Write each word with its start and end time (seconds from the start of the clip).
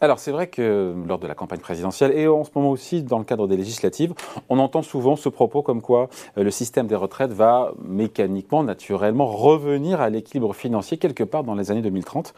alors 0.00 0.18
c'est 0.18 0.30
vrai 0.30 0.46
que 0.46 0.94
lors 1.06 1.18
de 1.18 1.26
la 1.26 1.34
campagne 1.34 1.58
présidentielle 1.60 2.12
et 2.16 2.28
en 2.28 2.44
ce 2.44 2.50
moment 2.54 2.70
aussi 2.70 3.02
dans 3.02 3.18
le 3.18 3.24
cadre 3.24 3.48
des 3.48 3.56
législatives, 3.56 4.14
on 4.48 4.58
entend 4.58 4.82
souvent 4.82 5.16
ce 5.16 5.28
propos 5.28 5.62
comme 5.62 5.82
quoi 5.82 6.08
euh, 6.36 6.44
le 6.44 6.50
système 6.50 6.86
des 6.86 6.94
retraites 6.94 7.32
va 7.32 7.72
mécaniquement, 7.82 8.62
naturellement 8.62 9.26
revenir 9.26 10.00
à 10.00 10.10
l'équilibre 10.10 10.54
financier 10.54 10.98
quelque 10.98 11.24
part 11.24 11.44
dans 11.44 11.54
les 11.54 11.70
années 11.70 11.82
2030. 11.82 12.34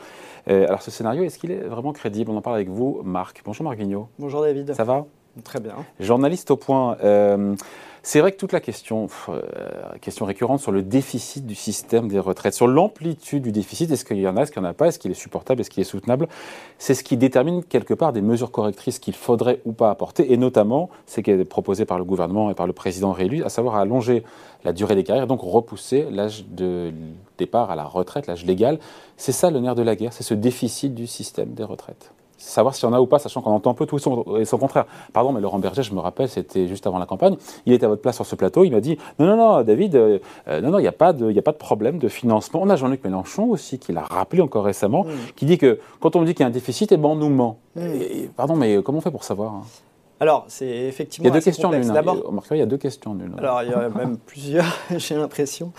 Euh, 0.48 0.66
alors 0.66 0.82
ce 0.82 0.90
scénario, 0.90 1.22
est-ce 1.22 1.38
qu'il 1.38 1.50
est 1.50 1.64
vraiment 1.64 1.92
crédible? 1.92 2.30
On 2.30 2.36
en 2.36 2.42
parle 2.42 2.56
avec 2.56 2.68
vous, 2.68 3.00
Marc. 3.04 3.42
Bonjour 3.44 3.64
Marc 3.64 3.78
Vignot. 3.78 4.08
Bonjour 4.18 4.42
David. 4.42 4.74
Ça 4.74 4.84
va? 4.84 5.04
Très 5.44 5.60
bien. 5.60 5.74
Journaliste 6.00 6.50
au 6.50 6.56
point. 6.56 6.96
Euh, 7.02 7.54
c'est 8.02 8.20
vrai 8.20 8.32
que 8.32 8.36
toute 8.36 8.52
la 8.52 8.60
question, 8.60 9.08
euh, 9.28 9.40
question 10.00 10.24
récurrente 10.24 10.60
sur 10.60 10.72
le 10.72 10.82
déficit 10.82 11.46
du 11.46 11.54
système 11.54 12.08
des 12.08 12.18
retraites, 12.18 12.54
sur 12.54 12.66
l'amplitude 12.66 13.42
du 13.42 13.52
déficit, 13.52 13.90
est-ce 13.90 14.04
qu'il 14.04 14.18
y 14.18 14.26
en 14.26 14.36
a, 14.36 14.42
est-ce 14.42 14.52
qu'il 14.52 14.62
n'y 14.62 14.68
en 14.68 14.70
a 14.70 14.74
pas, 14.74 14.88
est-ce 14.88 14.98
qu'il 14.98 15.10
est 15.10 15.14
supportable, 15.14 15.60
est-ce 15.60 15.70
qu'il 15.70 15.80
est 15.80 15.84
soutenable, 15.84 16.28
c'est 16.78 16.94
ce 16.94 17.04
qui 17.04 17.16
détermine 17.16 17.62
quelque 17.62 17.94
part 17.94 18.12
des 18.12 18.22
mesures 18.22 18.50
correctrices 18.50 18.98
qu'il 18.98 19.14
faudrait 19.14 19.60
ou 19.64 19.72
pas 19.72 19.90
apporter, 19.90 20.32
et 20.32 20.36
notamment 20.36 20.88
ce 21.06 21.20
qui 21.20 21.30
est 21.30 21.44
proposé 21.44 21.84
par 21.84 21.98
le 21.98 22.04
gouvernement 22.04 22.50
et 22.50 22.54
par 22.54 22.66
le 22.66 22.72
président 22.72 23.12
réélu, 23.12 23.44
à 23.44 23.48
savoir 23.48 23.76
allonger 23.76 24.24
la 24.64 24.72
durée 24.72 24.94
des 24.94 25.04
carrières, 25.04 25.26
donc 25.26 25.40
repousser 25.42 26.06
l'âge 26.10 26.44
de 26.48 26.92
départ 27.38 27.70
à 27.70 27.76
la 27.76 27.84
retraite, 27.84 28.26
l'âge 28.26 28.44
légal. 28.44 28.78
C'est 29.16 29.32
ça 29.32 29.50
le 29.50 29.60
nerf 29.60 29.74
de 29.74 29.82
la 29.82 29.96
guerre, 29.96 30.12
c'est 30.12 30.22
ce 30.22 30.34
déficit 30.34 30.94
du 30.94 31.06
système 31.06 31.52
des 31.54 31.64
retraites 31.64 32.12
savoir 32.40 32.74
s'il 32.74 32.88
y 32.88 32.90
en 32.90 32.92
a 32.92 33.00
ou 33.00 33.06
pas, 33.06 33.18
sachant 33.18 33.40
qu'on 33.40 33.50
entend 33.50 33.70
un 33.70 33.74
peu 33.74 33.86
tout 33.86 33.96
et 33.96 34.44
son, 34.44 34.58
contraire. 34.58 34.86
Pardon, 35.12 35.32
mais 35.32 35.40
Laurent 35.40 35.58
Berger, 35.58 35.82
je 35.82 35.94
me 35.94 36.00
rappelle, 36.00 36.28
c'était 36.28 36.66
juste 36.66 36.86
avant 36.86 36.98
la 36.98 37.06
campagne, 37.06 37.36
il 37.66 37.72
était 37.72 37.86
à 37.86 37.88
votre 37.88 38.02
place 38.02 38.16
sur 38.16 38.26
ce 38.26 38.34
plateau, 38.34 38.64
il 38.64 38.70
m'a 38.70 38.80
dit 38.80 38.98
non, 39.18 39.26
non, 39.26 39.36
non, 39.36 39.62
David, 39.62 39.96
euh, 39.96 40.18
euh, 40.48 40.60
non, 40.60 40.70
non, 40.70 40.78
il 40.78 40.82
n'y 40.82 40.88
a, 40.88 40.92
pas 40.92 41.12
de, 41.12 41.36
a 41.36 41.42
pas 41.42 41.52
de 41.52 41.56
problème 41.56 41.98
de 41.98 42.08
financement. 42.08 42.60
On 42.62 42.70
a 42.70 42.76
Jean-Luc 42.76 43.04
Mélenchon 43.04 43.44
aussi, 43.44 43.78
qui 43.78 43.92
l'a 43.92 44.02
rappelé 44.02 44.42
encore 44.42 44.64
récemment, 44.64 45.06
qui 45.36 45.46
dit 45.46 45.58
que 45.58 45.80
quand 46.00 46.16
on 46.16 46.22
dit 46.22 46.34
qu'il 46.34 46.42
y 46.42 46.44
a 46.44 46.48
un 46.48 46.50
déficit, 46.50 46.92
eh 46.92 46.96
ben, 46.96 47.08
on 47.08 47.16
nous 47.16 47.30
ment. 47.30 47.58
pardon, 48.36 48.56
mais 48.56 48.82
comment 48.82 48.98
on 48.98 49.02
fait 49.02 49.10
pour 49.10 49.24
savoir 49.24 49.52
hein? 49.52 49.62
Alors, 50.22 50.44
c'est 50.48 50.68
effectivement. 50.68 51.24
Il 51.24 51.28
y 51.28 51.32
a 51.32 51.34
deux 51.34 51.42
questions 51.42 51.70
en 51.70 51.80
D'abord, 51.80 52.44
il 52.50 52.58
y 52.58 52.60
a 52.60 52.66
deux 52.66 52.76
questions 52.76 53.12
en 53.12 53.38
Alors, 53.38 53.62
il 53.62 53.70
y 53.70 53.72
a 53.72 53.88
même 53.88 54.18
plusieurs, 54.26 54.76
j'ai 54.98 55.14
l'impression. 55.14 55.72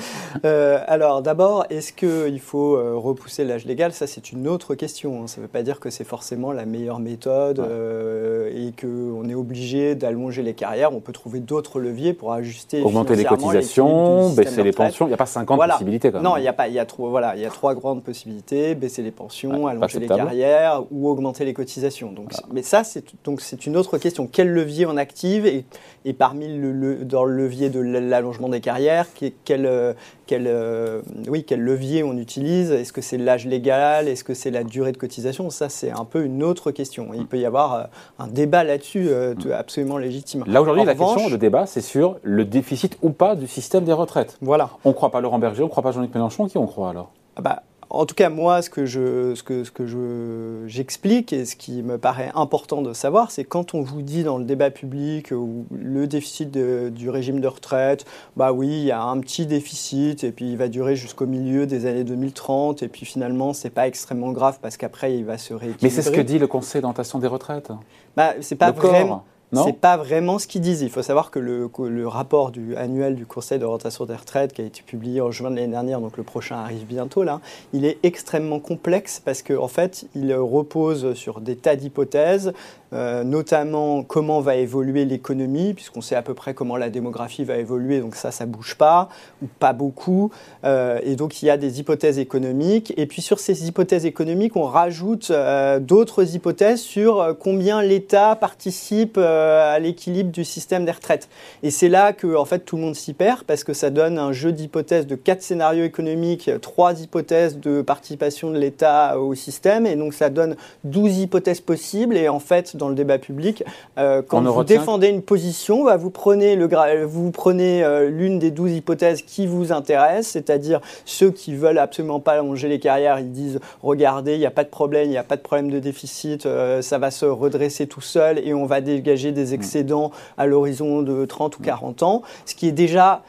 Euh, 0.45 0.83
alors, 0.87 1.21
d'abord, 1.21 1.67
est-ce 1.69 1.93
qu'il 1.93 2.39
faut 2.39 2.75
euh, 2.75 2.95
repousser 2.95 3.45
l'âge 3.45 3.65
légal? 3.65 3.93
Ça, 3.93 4.07
c'est 4.07 4.31
une 4.31 4.47
autre 4.47 4.73
question. 4.73 5.21
Hein. 5.21 5.27
Ça 5.27 5.37
ne 5.37 5.43
veut 5.43 5.51
pas 5.51 5.61
dire 5.61 5.79
que 5.79 5.91
c'est 5.91 6.03
forcément 6.03 6.51
la 6.53 6.65
meilleure 6.65 6.97
méthode 6.97 7.59
euh, 7.59 8.49
et 8.49 8.71
qu'on 8.71 9.29
est 9.29 9.35
obligé 9.35 9.93
d'allonger 9.93 10.41
les 10.41 10.55
carrières. 10.55 10.91
On 10.91 11.01
peut 11.01 11.13
trouver 11.13 11.39
d'autres 11.39 11.79
leviers 11.79 12.13
pour 12.13 12.33
ajuster. 12.33 12.81
Augmenter 12.81 13.15
les 13.15 13.25
cotisations, 13.25 14.31
baisser 14.31 14.63
les 14.63 14.71
pensions. 14.71 15.05
Il 15.05 15.09
n'y 15.09 15.13
a 15.13 15.17
pas 15.17 15.27
50 15.27 15.69
possibilités 15.69 16.11
quand 16.11 16.17
même. 16.17 16.23
Non, 16.23 16.37
il 16.37 16.43
y 16.43 16.47
a 16.47 16.53
pas. 16.53 16.67
Il 16.67 16.73
y 16.73 16.79
a 16.79 16.85
trois. 16.85 17.11
Voilà, 17.11 17.35
il 17.35 17.43
y 17.43 17.45
a 17.45 17.51
trois 17.51 17.75
grandes 17.75 18.03
possibilités 18.03 18.73
baisser 18.73 19.03
les 19.03 19.11
pensions, 19.11 19.67
allonger 19.67 19.99
les 19.99 20.07
carrières 20.07 20.81
ou 20.89 21.09
augmenter 21.09 21.45
les 21.45 21.53
cotisations. 21.53 22.11
Donc, 22.11 22.31
mais 22.51 22.63
ça, 22.63 22.83
c'est 22.83 23.03
donc 23.23 23.41
c'est 23.41 23.67
une 23.67 23.77
autre 23.77 23.99
question 23.99 24.25
quel 24.31 24.51
levier 24.51 24.85
on 24.85 24.97
active 24.97 25.45
et, 25.45 25.65
et 26.05 26.13
parmi 26.13 26.47
le, 26.57 27.05
dans 27.05 27.23
le 27.23 27.35
levier 27.35 27.69
de 27.69 27.79
l'allongement 27.79 28.49
des 28.49 28.61
carrières, 28.61 29.07
quel, 29.45 29.65
euh, 29.65 29.93
quel, 30.25 30.47
euh, 30.47 31.01
oui, 31.27 31.43
quel 31.43 31.61
levier 31.61 32.03
on 32.03 32.17
utilise? 32.17 32.71
Est-ce 32.71 32.93
que 32.93 33.01
c'est 33.01 33.17
l'âge 33.17 33.45
légal? 33.45 34.07
Est-ce 34.07 34.23
que 34.23 34.33
c'est 34.33 34.51
la 34.51 34.63
durée 34.63 34.91
de 34.91 34.97
cotisation? 34.97 35.49
Ça, 35.49 35.69
c'est 35.69 35.91
un 35.91 36.05
peu 36.05 36.23
une 36.23 36.43
autre 36.43 36.71
question. 36.71 37.09
Il 37.13 37.27
peut 37.27 37.37
y 37.37 37.45
avoir 37.45 37.73
euh, 37.73 37.83
un 38.19 38.27
débat 38.27 38.63
là-dessus 38.63 39.09
absolument 39.53 39.97
légitime. 39.97 40.43
Là, 40.47 40.61
aujourd'hui, 40.61 40.85
la 40.85 40.95
question, 40.95 41.29
le 41.29 41.37
débat, 41.37 41.65
c'est 41.65 41.81
sur 41.81 42.17
le 42.23 42.45
déficit 42.45 42.97
ou 43.01 43.09
pas 43.09 43.35
du 43.35 43.47
système 43.47 43.83
des 43.83 43.93
retraites. 43.93 44.37
Voilà. 44.41 44.71
On 44.85 44.89
ne 44.89 44.93
croit 44.93 45.11
pas 45.11 45.21
Laurent 45.21 45.39
Berger, 45.39 45.61
on 45.63 45.65
ne 45.65 45.69
croit 45.69 45.83
pas 45.83 45.91
Jean-Luc 45.91 46.13
Mélenchon, 46.13 46.47
qui 46.47 46.57
on 46.57 46.65
croit 46.65 46.89
alors? 46.89 47.11
Ah 47.35 47.41
bah, 47.41 47.63
en 47.93 48.05
tout 48.05 48.15
cas, 48.15 48.29
moi, 48.29 48.61
ce 48.61 48.69
que 48.69 48.85
je, 48.85 49.35
ce 49.35 49.43
que, 49.43 49.65
ce 49.65 49.71
que 49.71 49.85
je, 49.85 50.63
j'explique 50.67 51.33
et 51.33 51.43
ce 51.43 51.57
qui 51.57 51.83
me 51.83 51.97
paraît 51.97 52.31
important 52.35 52.81
de 52.81 52.93
savoir, 52.93 53.31
c'est 53.31 53.43
quand 53.43 53.73
on 53.73 53.81
vous 53.81 54.01
dit 54.01 54.23
dans 54.23 54.37
le 54.37 54.45
débat 54.45 54.71
public 54.71 55.31
ou 55.31 55.65
le 55.71 56.07
déficit 56.07 56.49
du 56.51 57.09
régime 57.09 57.41
de 57.41 57.47
retraite, 57.47 58.05
bah 58.37 58.53
oui, 58.53 58.67
il 58.67 58.85
y 58.85 58.91
a 58.91 59.03
un 59.03 59.19
petit 59.19 59.45
déficit 59.45 60.23
et 60.23 60.31
puis 60.31 60.51
il 60.51 60.57
va 60.57 60.69
durer 60.69 60.95
jusqu'au 60.95 61.25
milieu 61.25 61.65
des 61.65 61.85
années 61.85 62.05
2030 62.05 62.81
et 62.81 62.87
puis 62.87 63.05
finalement, 63.05 63.51
c'est 63.51 63.69
pas 63.69 63.87
extrêmement 63.87 64.31
grave 64.31 64.59
parce 64.61 64.77
qu'après, 64.77 65.17
il 65.17 65.25
va 65.25 65.37
se 65.37 65.53
rééquilibrer. 65.53 65.79
Mais 65.81 65.89
c'est 65.89 66.01
ce 66.01 66.11
que 66.11 66.21
dit 66.21 66.39
le 66.39 66.47
Conseil 66.47 66.81
d'orientation 66.81 67.19
des 67.19 67.27
retraites. 67.27 67.71
Bah, 68.15 68.33
c'est 68.39 68.55
pas 68.55 68.71
vraiment. 68.71 69.25
C'est 69.53 69.79
pas 69.79 69.97
vraiment 69.97 70.39
ce 70.39 70.47
qu'ils 70.47 70.61
disent. 70.61 70.81
Il 70.81 70.89
faut 70.89 71.01
savoir 71.01 71.29
que 71.29 71.39
le, 71.39 71.69
le 71.89 72.07
rapport 72.07 72.51
du, 72.51 72.75
annuel 72.75 73.15
du 73.15 73.25
Conseil 73.25 73.59
d'orientation 73.59 74.05
des 74.05 74.15
retraites, 74.15 74.53
qui 74.53 74.61
a 74.61 74.65
été 74.65 74.81
publié 74.81 75.21
en 75.21 75.31
juin 75.31 75.51
de 75.51 75.55
l'année 75.55 75.67
dernière, 75.67 75.99
donc 75.99 76.17
le 76.17 76.23
prochain 76.23 76.57
arrive 76.57 76.85
bientôt 76.85 77.23
là, 77.23 77.41
il 77.73 77.85
est 77.85 77.97
extrêmement 78.03 78.59
complexe 78.59 79.21
parce 79.23 79.41
qu'en 79.41 79.63
en 79.63 79.67
fait, 79.67 80.05
il 80.15 80.33
repose 80.33 81.13
sur 81.13 81.41
des 81.41 81.55
tas 81.55 81.75
d'hypothèses, 81.75 82.53
euh, 82.93 83.23
notamment 83.23 84.03
comment 84.03 84.41
va 84.41 84.57
évoluer 84.57 85.05
l'économie, 85.05 85.73
puisqu'on 85.73 86.01
sait 86.01 86.15
à 86.15 86.21
peu 86.21 86.33
près 86.33 86.53
comment 86.53 86.75
la 86.75 86.89
démographie 86.89 87.45
va 87.45 87.55
évoluer, 87.55 88.01
donc 88.01 88.15
ça, 88.15 88.31
ça 88.31 88.45
bouge 88.45 88.75
pas, 88.75 89.07
ou 89.41 89.47
pas 89.59 89.71
beaucoup. 89.71 90.29
Euh, 90.65 90.99
et 91.03 91.15
donc, 91.15 91.41
il 91.41 91.45
y 91.45 91.49
a 91.49 91.55
des 91.55 91.79
hypothèses 91.79 92.19
économiques. 92.19 92.93
Et 92.97 93.05
puis, 93.05 93.21
sur 93.21 93.39
ces 93.39 93.65
hypothèses 93.65 94.05
économiques, 94.05 94.57
on 94.57 94.65
rajoute 94.65 95.31
euh, 95.31 95.79
d'autres 95.79 96.35
hypothèses 96.35 96.81
sur 96.81 97.37
combien 97.39 97.81
l'État 97.81 98.35
participe 98.35 99.17
à 99.41 99.79
l'équilibre 99.79 100.31
du 100.31 100.43
système 100.43 100.85
des 100.85 100.91
retraites. 100.91 101.29
Et 101.63 101.71
c'est 101.71 101.89
là 101.89 102.13
que, 102.13 102.35
en 102.35 102.45
fait, 102.45 102.59
tout 102.59 102.75
le 102.75 102.83
monde 102.83 102.95
s'y 102.95 103.13
perd, 103.13 103.43
parce 103.43 103.63
que 103.63 103.73
ça 103.73 103.89
donne 103.89 104.17
un 104.17 104.31
jeu 104.31 104.51
d'hypothèses 104.51 105.07
de 105.07 105.15
quatre 105.15 105.41
scénarios 105.41 105.83
économiques, 105.83 106.49
trois 106.61 106.99
hypothèses 107.01 107.59
de 107.59 107.81
participation 107.81 108.51
de 108.51 108.57
l'État 108.57 109.19
au 109.19 109.35
système, 109.35 109.85
et 109.85 109.95
donc 109.95 110.13
ça 110.13 110.29
donne 110.29 110.55
12 110.83 111.19
hypothèses 111.19 111.61
possibles. 111.61 112.17
Et 112.17 112.29
en 112.29 112.39
fait, 112.39 112.75
dans 112.75 112.89
le 112.89 112.95
débat 112.95 113.17
public. 113.17 113.63
Euh, 113.97 114.21
quand 114.21 114.41
vous 114.41 114.63
défendez 114.63 115.07
une 115.07 115.21
position, 115.21 115.85
bah, 115.85 115.97
vous 115.97 116.09
prenez, 116.09 116.55
le, 116.55 116.67
vous 117.05 117.31
prenez 117.31 117.83
euh, 117.83 118.09
l'une 118.09 118.39
des 118.39 118.51
douze 118.51 118.71
hypothèses 118.71 119.21
qui 119.21 119.47
vous 119.47 119.71
intéressent, 119.71 120.27
c'est-à-dire 120.27 120.81
ceux 121.05 121.31
qui 121.31 121.55
veulent 121.55 121.77
absolument 121.77 122.19
pas 122.19 122.33
allonger 122.33 122.67
les 122.67 122.79
carrières, 122.79 123.19
ils 123.19 123.31
disent 123.31 123.59
regardez, 123.81 124.33
il 124.33 124.39
n'y 124.39 124.45
a 124.45 124.51
pas 124.51 124.63
de 124.63 124.69
problème, 124.69 125.05
il 125.05 125.11
n'y 125.11 125.17
a 125.17 125.23
pas 125.23 125.37
de 125.37 125.41
problème 125.41 125.69
de 125.69 125.79
déficit, 125.79 126.45
euh, 126.45 126.81
ça 126.81 126.97
va 126.97 127.11
se 127.11 127.25
redresser 127.25 127.87
tout 127.87 128.01
seul 128.01 128.39
et 128.39 128.53
on 128.53 128.65
va 128.65 128.81
dégager 128.81 129.30
des 129.31 129.51
mm. 129.51 129.53
excédents 129.53 130.11
à 130.37 130.45
l'horizon 130.45 131.01
de 131.01 131.25
30 131.25 131.57
ou 131.57 131.61
40 131.61 132.03
ans, 132.03 132.21
ce 132.45 132.55
qui 132.55 132.67
est 132.67 132.71
déjà 132.71 133.23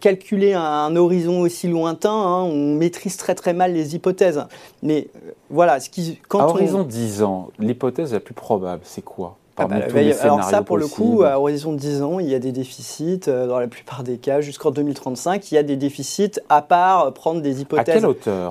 calculé 0.00 0.52
à 0.52 0.62
un 0.62 0.96
horizon 0.96 1.40
aussi 1.40 1.68
lointain, 1.68 2.10
hein, 2.10 2.42
on 2.42 2.74
maîtrise 2.74 3.16
très 3.16 3.34
très 3.34 3.54
mal 3.54 3.72
les 3.72 3.94
hypothèses. 3.94 4.44
Mais 4.82 5.08
voilà, 5.50 5.80
ce 5.80 5.88
qui, 5.88 6.18
quand 6.28 6.40
à 6.40 6.46
horizon 6.46 6.82
10 6.82 7.22
ans, 7.22 7.48
l'hypothèse 7.58 8.18
plus 8.24 8.34
probable, 8.34 8.82
c'est 8.84 9.02
quoi 9.02 9.36
ah 9.56 9.66
bah, 9.66 9.76
alors 10.22 10.44
ça, 10.44 10.62
pour 10.62 10.78
le 10.78 10.86
coup, 10.86 11.22
à 11.24 11.38
horizon 11.38 11.72
de 11.72 11.78
10 11.78 12.02
ans, 12.02 12.18
il 12.18 12.28
y 12.28 12.34
a 12.34 12.38
des 12.38 12.52
déficits, 12.52 13.20
euh, 13.28 13.46
dans 13.46 13.58
la 13.58 13.68
plupart 13.68 14.02
des 14.02 14.16
cas, 14.16 14.40
jusqu'en 14.40 14.70
2035, 14.70 15.52
il 15.52 15.54
y 15.54 15.58
a 15.58 15.62
des 15.62 15.76
déficits, 15.76 16.40
à 16.48 16.62
part 16.62 17.12
prendre 17.12 17.42
des 17.42 17.60
hypothèses 17.60 18.06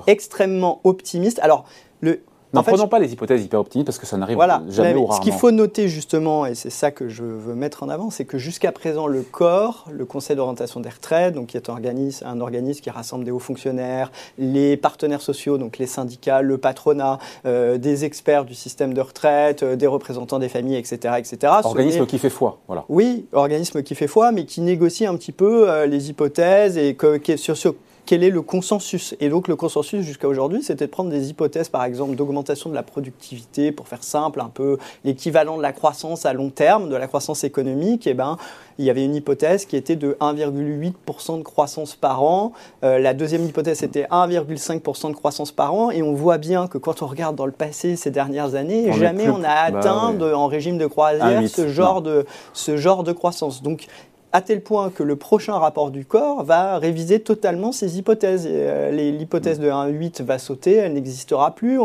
extrêmement 0.06 0.80
optimistes. 0.84 1.40
Alors, 1.42 1.64
le, 2.00 2.20
N'en 2.52 2.62
prenons 2.62 2.88
pas 2.88 2.98
les 2.98 3.12
hypothèses 3.12 3.42
hyper 3.42 3.60
optimistes 3.60 3.86
parce 3.86 3.98
que 3.98 4.06
ça 4.06 4.16
n'arrive 4.16 4.38
jamais 4.68 4.94
ou 4.94 5.06
rarement. 5.06 5.12
Ce 5.12 5.20
qu'il 5.20 5.32
faut 5.32 5.50
noter 5.50 5.88
justement, 5.88 6.46
et 6.46 6.54
c'est 6.54 6.70
ça 6.70 6.90
que 6.90 7.08
je 7.08 7.24
veux 7.24 7.54
mettre 7.54 7.82
en 7.82 7.88
avant, 7.88 8.10
c'est 8.10 8.24
que 8.24 8.38
jusqu'à 8.38 8.72
présent, 8.72 9.06
le 9.06 9.22
corps, 9.22 9.86
le 9.90 10.04
Conseil 10.04 10.36
d'orientation 10.36 10.80
des 10.80 10.90
retraites, 10.90 11.34
donc 11.34 11.48
qui 11.48 11.56
est 11.56 11.70
un 11.70 11.72
organisme, 11.72 12.26
un 12.26 12.40
organisme 12.40 12.80
qui 12.80 12.90
rassemble 12.90 13.24
des 13.24 13.30
hauts 13.30 13.38
fonctionnaires, 13.38 14.12
les 14.38 14.76
partenaires 14.76 15.22
sociaux, 15.22 15.56
donc 15.56 15.78
les 15.78 15.86
syndicats, 15.86 16.42
le 16.42 16.58
patronat, 16.58 17.18
euh, 17.46 17.78
des 17.78 18.04
experts 18.04 18.44
du 18.44 18.54
système 18.54 18.92
de 18.92 19.00
retraite, 19.00 19.62
euh, 19.62 19.76
des 19.76 19.86
représentants 19.86 20.38
des 20.38 20.48
familles, 20.48 20.76
etc. 20.76 21.14
etc. 21.18 21.52
Organisme 21.64 22.06
qui 22.06 22.18
fait 22.18 22.30
foi, 22.30 22.58
voilà. 22.66 22.84
Oui, 22.88 23.26
organisme 23.32 23.82
qui 23.82 23.94
fait 23.94 24.06
foi, 24.06 24.32
mais 24.32 24.44
qui 24.44 24.60
négocie 24.60 25.06
un 25.06 25.16
petit 25.16 25.32
peu 25.32 25.70
euh, 25.70 25.86
les 25.86 26.10
hypothèses 26.10 26.76
et 26.76 26.94
que, 26.94 27.18
sur, 27.36 27.56
sur 27.56 27.74
quel 28.06 28.24
est 28.24 28.30
le 28.30 28.42
consensus. 28.42 29.14
Et 29.20 29.28
donc 29.28 29.48
le 29.48 29.56
consensus 29.56 30.04
jusqu'à 30.04 30.28
aujourd'hui, 30.28 30.62
c'était 30.62 30.86
de 30.86 30.90
prendre 30.90 31.10
des 31.10 31.30
hypothèses, 31.30 31.68
par 31.68 31.84
exemple, 31.84 32.16
d'augmentation 32.16 32.68
de 32.70 32.74
la 32.74 32.82
productivité, 32.82 33.72
pour 33.72 33.88
faire 33.88 34.02
simple, 34.02 34.40
un 34.40 34.48
peu 34.48 34.78
l'équivalent 35.04 35.56
de 35.56 35.62
la 35.62 35.72
croissance 35.72 36.26
à 36.26 36.32
long 36.32 36.50
terme, 36.50 36.88
de 36.88 36.96
la 36.96 37.06
croissance 37.06 37.44
économique. 37.44 38.06
Et 38.06 38.10
eh 38.10 38.14
ben, 38.14 38.36
il 38.78 38.84
y 38.84 38.90
avait 38.90 39.04
une 39.04 39.14
hypothèse 39.14 39.66
qui 39.66 39.76
était 39.76 39.96
de 39.96 40.16
1,8% 40.20 41.38
de 41.38 41.42
croissance 41.42 41.94
par 41.94 42.22
an. 42.22 42.52
Euh, 42.82 42.98
la 42.98 43.14
deuxième 43.14 43.44
hypothèse 43.44 43.82
était 43.82 44.04
1,5% 44.04 45.10
de 45.10 45.14
croissance 45.14 45.52
par 45.52 45.74
an. 45.74 45.90
Et 45.90 46.02
on 46.02 46.14
voit 46.14 46.38
bien 46.38 46.66
que 46.66 46.78
quand 46.78 47.02
on 47.02 47.06
regarde 47.06 47.36
dans 47.36 47.46
le 47.46 47.52
passé 47.52 47.96
ces 47.96 48.10
dernières 48.10 48.54
années, 48.54 48.92
jamais 48.92 49.28
on 49.28 49.44
a 49.44 49.70
bah 49.70 49.78
atteint 49.78 50.20
en 50.20 50.46
régime 50.46 50.78
de 50.78 50.86
croisière 50.86 51.48
ce 51.48 51.68
genre, 51.68 52.02
de, 52.02 52.26
ce 52.52 52.76
genre 52.76 53.04
de 53.04 53.12
croissance. 53.12 53.62
Donc 53.62 53.86
à 54.32 54.40
tel 54.40 54.62
point 54.62 54.90
que 54.90 55.02
le 55.02 55.16
prochain 55.16 55.54
rapport 55.54 55.90
du 55.90 56.04
corps 56.04 56.42
va 56.44 56.78
réviser 56.78 57.20
totalement 57.20 57.70
ces 57.70 57.98
hypothèses. 57.98 58.48
Euh, 58.50 58.90
l'hypothèse 58.90 59.58
de 59.58 59.68
1,8 59.68 60.22
va 60.22 60.38
sauter, 60.38 60.74
elle 60.74 60.94
n'existera 60.94 61.54
plus. 61.54 61.78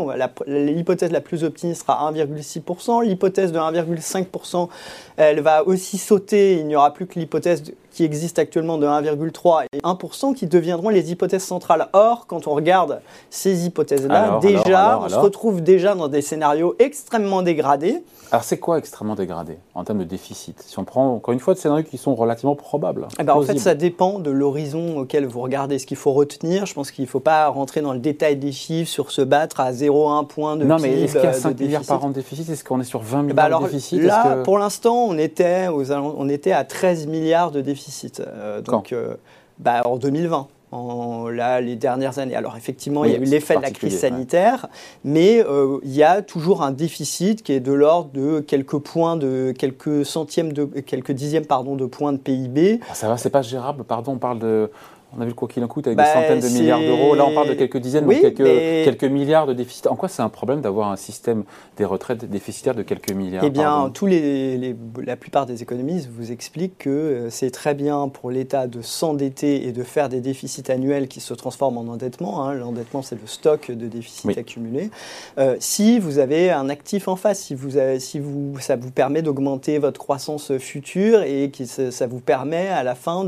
L'hypothèse 0.47 1.11
la 1.11 1.21
plus 1.21 1.43
optimiste 1.43 1.81
sera 1.81 2.11
1,6%. 2.11 3.03
L'hypothèse 3.03 3.51
de 3.51 3.59
1,5%, 3.59 4.69
elle 5.17 5.41
va 5.41 5.67
aussi 5.67 5.97
sauter. 5.97 6.59
Il 6.59 6.67
n'y 6.67 6.75
aura 6.75 6.93
plus 6.93 7.05
que 7.05 7.19
l'hypothèse 7.19 7.63
qui 7.97 8.03
existe 8.03 8.37
actuellement 8.37 8.77
de 8.77 8.85
1,3 8.85 9.65
et 9.73 9.79
1% 9.79 10.35
qui 10.35 10.45
deviendront 10.45 10.89
les 10.89 11.11
hypothèses 11.11 11.43
centrales. 11.43 11.87
Or, 11.93 12.27
quand 12.27 12.45
on 12.45 12.53
regarde 12.53 13.01
ces 13.31 13.65
hypothèses-là, 13.65 14.37
déjà, 14.39 14.99
on 14.99 15.09
se 15.09 15.15
retrouve 15.15 15.61
déjà 15.61 15.95
dans 15.95 16.07
des 16.07 16.21
scénarios 16.21 16.75
extrêmement 16.77 17.41
dégradés. 17.41 18.03
Alors, 18.31 18.43
c'est 18.43 18.59
quoi 18.59 18.77
extrêmement 18.77 19.15
dégradé 19.15 19.57
en 19.73 19.83
termes 19.83 19.97
de 19.97 20.03
déficit? 20.03 20.61
Si 20.61 20.77
on 20.77 20.83
prend 20.83 21.15
encore 21.15 21.33
une 21.33 21.39
fois 21.39 21.55
des 21.55 21.59
scénarios 21.59 21.85
qui 21.85 21.97
sont 21.97 22.13
relativement 22.13 22.36
probables. 22.55 23.07
Eh 23.19 23.23
ben, 23.23 23.33
en 23.33 23.41
fait, 23.41 23.57
ça 23.57 23.75
dépend 23.75 24.19
de 24.19 24.31
l'horizon 24.31 24.99
auquel 24.99 25.25
vous 25.25 25.41
regardez. 25.41 25.79
Ce 25.79 25.85
qu'il 25.85 25.97
faut 25.97 26.13
retenir, 26.13 26.65
je 26.65 26.73
pense 26.73 26.91
qu'il 26.91 27.03
ne 27.03 27.09
faut 27.09 27.19
pas 27.19 27.47
rentrer 27.47 27.81
dans 27.81 27.93
le 27.93 27.99
détail 27.99 28.37
des 28.37 28.51
chiffres 28.51 28.89
sur 28.89 29.11
se 29.11 29.21
battre 29.21 29.59
à 29.59 29.71
0,1 29.71 30.27
point 30.27 30.55
de 30.57 30.65
Non, 30.65 30.77
mais 30.79 31.01
est-ce 31.01 31.13
qu'il 31.13 31.23
y 31.23 31.27
a 31.27 31.33
5 31.33 31.59
milliards 31.59 31.83
par 31.83 32.03
an 32.03 32.09
de 32.09 32.13
déficit? 32.13 32.49
Est-ce 32.49 32.63
qu'on 32.63 32.79
est 32.79 32.85
sur 32.85 33.01
20 33.01 33.27
eh 33.29 33.33
ben, 33.33 33.43
milliards 33.43 33.61
de 33.61 33.65
déficit? 33.65 34.01
Là, 34.01 34.37
pour 34.43 34.57
l'instant, 34.57 35.05
on 35.09 35.17
était, 35.17 35.67
on 35.69 36.29
était 36.29 36.51
à 36.51 36.63
13 36.63 37.07
milliards 37.07 37.51
de 37.51 37.61
déficit. 37.61 38.19
Euh, 38.19 38.61
donc, 38.61 38.91
euh, 38.91 39.15
bah, 39.59 39.81
en 39.85 39.97
2020. 39.97 40.47
En, 40.71 41.29
là, 41.29 41.61
les 41.61 41.77
dernières 41.77 42.19
années. 42.19 42.35
Alors 42.35 42.57
effectivement, 42.57 43.05
il 43.05 43.11
y 43.11 43.15
a 43.15 43.19
eu 43.19 43.23
l'effet 43.23 43.55
de 43.55 43.61
la 43.61 43.71
crise 43.71 43.99
sanitaire, 43.99 44.67
mais 45.05 45.41
euh, 45.45 45.79
il 45.83 45.95
y 45.95 46.03
a 46.03 46.21
toujours 46.21 46.61
un 46.61 46.71
déficit 46.71 47.41
qui 47.41 47.53
est 47.53 47.61
de 47.61 47.71
l'ordre 47.71 48.09
de 48.11 48.41
quelques 48.41 48.77
points, 48.77 49.15
de 49.15 49.53
quelques 49.57 50.05
centièmes, 50.05 50.51
de 50.51 50.65
quelques 50.65 51.13
dixièmes, 51.13 51.45
pardon, 51.45 51.77
de 51.77 51.85
points 51.85 52.11
de 52.11 52.17
PIB. 52.17 52.81
Ah, 52.89 52.95
ça 52.95 53.07
va, 53.07 53.15
c'est 53.15 53.29
pas 53.29 53.41
gérable. 53.41 53.85
Pardon, 53.85 54.13
on 54.13 54.17
parle 54.17 54.39
de 54.39 54.69
on 55.17 55.21
a 55.21 55.25
vu 55.25 55.33
quoi 55.33 55.47
qu'il 55.47 55.63
en 55.63 55.67
coûte 55.67 55.87
avec 55.87 55.97
des 55.97 56.03
bah, 56.03 56.13
centaines 56.13 56.39
de 56.39 56.47
milliards 56.47 56.79
d'euros. 56.79 57.15
Là, 57.15 57.25
on 57.25 57.33
parle 57.33 57.49
de 57.49 57.53
quelques 57.55 57.77
dizaines, 57.77 58.05
ou 58.05 58.09
quelques, 58.09 58.43
quelques 58.43 59.03
milliards 59.03 59.47
de 59.47 59.53
déficit. 59.53 59.87
En 59.87 59.95
quoi 59.95 60.09
c'est 60.09 60.21
un 60.21 60.29
problème 60.29 60.61
d'avoir 60.61 60.91
un 60.91 60.95
système 60.95 61.43
des 61.77 61.85
retraites 61.85 62.25
déficitaires 62.25 62.75
de 62.75 62.83
quelques 62.83 63.11
milliards? 63.11 63.43
Eh 63.43 63.49
bien, 63.49 63.89
tous 63.93 64.05
les, 64.05 64.75
la 65.03 65.15
plupart 65.15 65.45
des 65.45 65.63
économistes 65.63 66.09
vous 66.15 66.31
expliquent 66.31 66.77
que 66.77 66.89
euh, 66.89 67.29
c'est 67.29 67.49
très 67.49 67.73
bien 67.73 68.07
pour 68.09 68.29
l'État 68.29 68.67
de 68.67 68.81
s'endetter 68.81 69.67
et 69.67 69.71
de 69.71 69.83
faire 69.83 70.09
des 70.09 70.21
déficits 70.21 70.71
annuels 70.71 71.07
qui 71.07 71.19
se 71.19 71.33
transforment 71.33 71.79
en 71.79 71.87
endettement. 71.87 72.45
Hein. 72.45 72.53
L'endettement, 72.53 73.01
c'est 73.01 73.19
le 73.19 73.27
stock 73.27 73.71
de 73.71 73.87
déficits 73.87 74.37
accumulés. 74.37 74.91
Euh, 75.39 75.55
si 75.59 75.97
vous 75.99 76.19
avez 76.19 76.51
un 76.51 76.69
actif 76.69 77.07
en 77.07 77.15
face, 77.15 77.39
si, 77.39 77.55
vous 77.55 77.79
si 77.99 78.19
vous, 78.19 78.59
ça 78.59 78.75
vous 78.75 78.91
permet 78.91 79.23
d'augmenter 79.23 79.79
votre 79.79 79.99
croissance 79.99 80.55
future 80.57 81.23
et 81.23 81.49
que 81.49 81.65
ça 81.65 82.07
vous 82.07 82.19
permet 82.19 82.67
à 82.67 82.83
la 82.83 82.93
fin 82.93 83.27